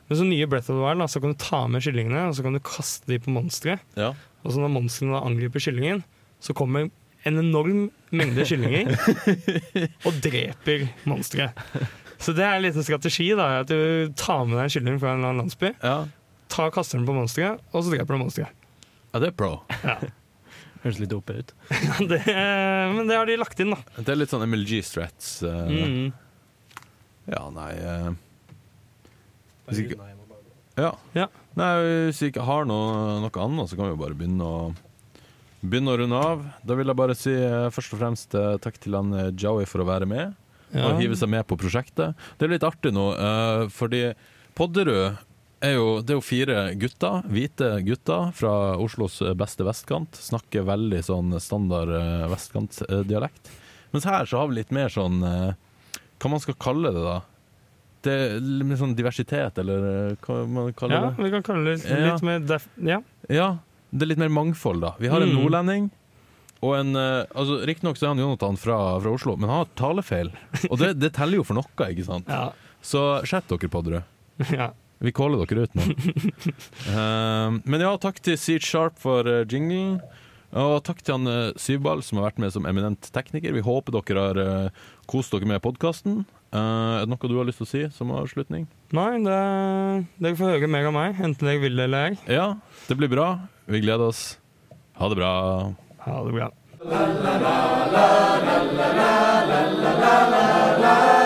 [0.08, 2.36] Men så nye Breath of the Wild, da, så kan du ta med kyllingene og
[2.38, 3.80] så kan du kaste dem på monstre.
[3.98, 4.14] ja.
[4.46, 6.04] Og så når monstrene angriper kyllingen,
[6.40, 6.88] så kommer
[7.26, 8.92] en enorm mengde kyllinger
[10.08, 11.58] og dreper monsteret.
[12.22, 13.30] Så det er en liten strategi.
[13.38, 15.98] da, at Du tar med deg en kylling fra en eller annen landsby, ja.
[16.50, 18.54] tar kaster den på monsteret, og så dreper du monsteret.
[19.14, 19.52] Ja, det er pro.
[20.84, 21.52] Høres litt dope ut.
[22.12, 23.80] Det, men det har de lagt inn, da.
[23.98, 25.32] Det er litt sånn MLG-strats.
[25.42, 26.08] Uh, Mm.
[27.28, 28.14] Ja, nei uh,
[29.68, 29.98] Hvis ikke-
[30.80, 30.94] Ja.
[31.18, 31.26] Ja.
[31.58, 31.72] Nei,
[32.08, 34.60] hvis vi ikke har noe, noe annet, så kan vi jo bare begynne å
[35.68, 36.44] Begynne å runde av.
[36.64, 39.68] Da vil jeg bare si eh, først og fremst eh, takk til han eh, Joey
[39.70, 40.36] for å være med.
[40.76, 40.90] Ja.
[40.90, 42.18] og hive seg med på prosjektet.
[42.36, 44.02] Det er litt artig nå, eh, fordi
[44.58, 45.16] Podderud
[45.64, 48.52] er jo, det er jo fire gutter, hvite gutter fra
[48.84, 50.20] Oslos beste vestkant.
[50.20, 53.54] Snakker veldig sånn standard eh, vestkantdialekt.
[53.96, 55.56] Mens her så har vi litt mer sånn eh,
[56.20, 57.18] Hva man skal kalle det, da?
[58.04, 61.24] Det er litt sånn diversitet, eller eh, hva man kaller ja, det?
[61.24, 62.12] vi kan kalle det Ja.
[62.12, 63.00] litt mer def Ja.
[63.32, 63.48] Ja,
[63.92, 64.94] det er litt mer mangfold, da.
[65.00, 65.38] Vi har en Mm.
[65.42, 65.90] nordlending.
[66.66, 70.32] Og en, eh, altså Riktignok er han Jonathan fra, fra Oslo, men han har talefeil.
[70.72, 72.28] Og det, det teller jo for noe, ikke sant?
[72.34, 72.52] Ja.
[72.82, 74.04] Så skjerp dere, Podderud.
[74.54, 74.72] ja.
[75.00, 75.84] Vi caller dere ut nå.
[76.90, 80.00] uh, men ja, takk til Seat Sharp for uh, jinglen.
[80.58, 83.54] Og takk til han uh, Syvball som har vært med som eminent tekniker.
[83.54, 86.24] Vi håper dere har uh, kost dere med podkasten.
[86.56, 88.66] er det noe du har lyst til å si som avslutning?
[88.96, 89.38] Nei, det,
[90.24, 92.18] dere får høre mer av meg, enten dere vil det eller ei.
[92.32, 92.48] Ja,
[92.88, 93.28] det blir bra.
[93.70, 94.40] Vi gleder oss.
[94.94, 95.74] Ha det bra.
[95.98, 96.52] Ha det bra.
[96.84, 97.58] la la la
[97.92, 98.08] la
[98.48, 99.12] la la
[99.46, 101.17] la la la la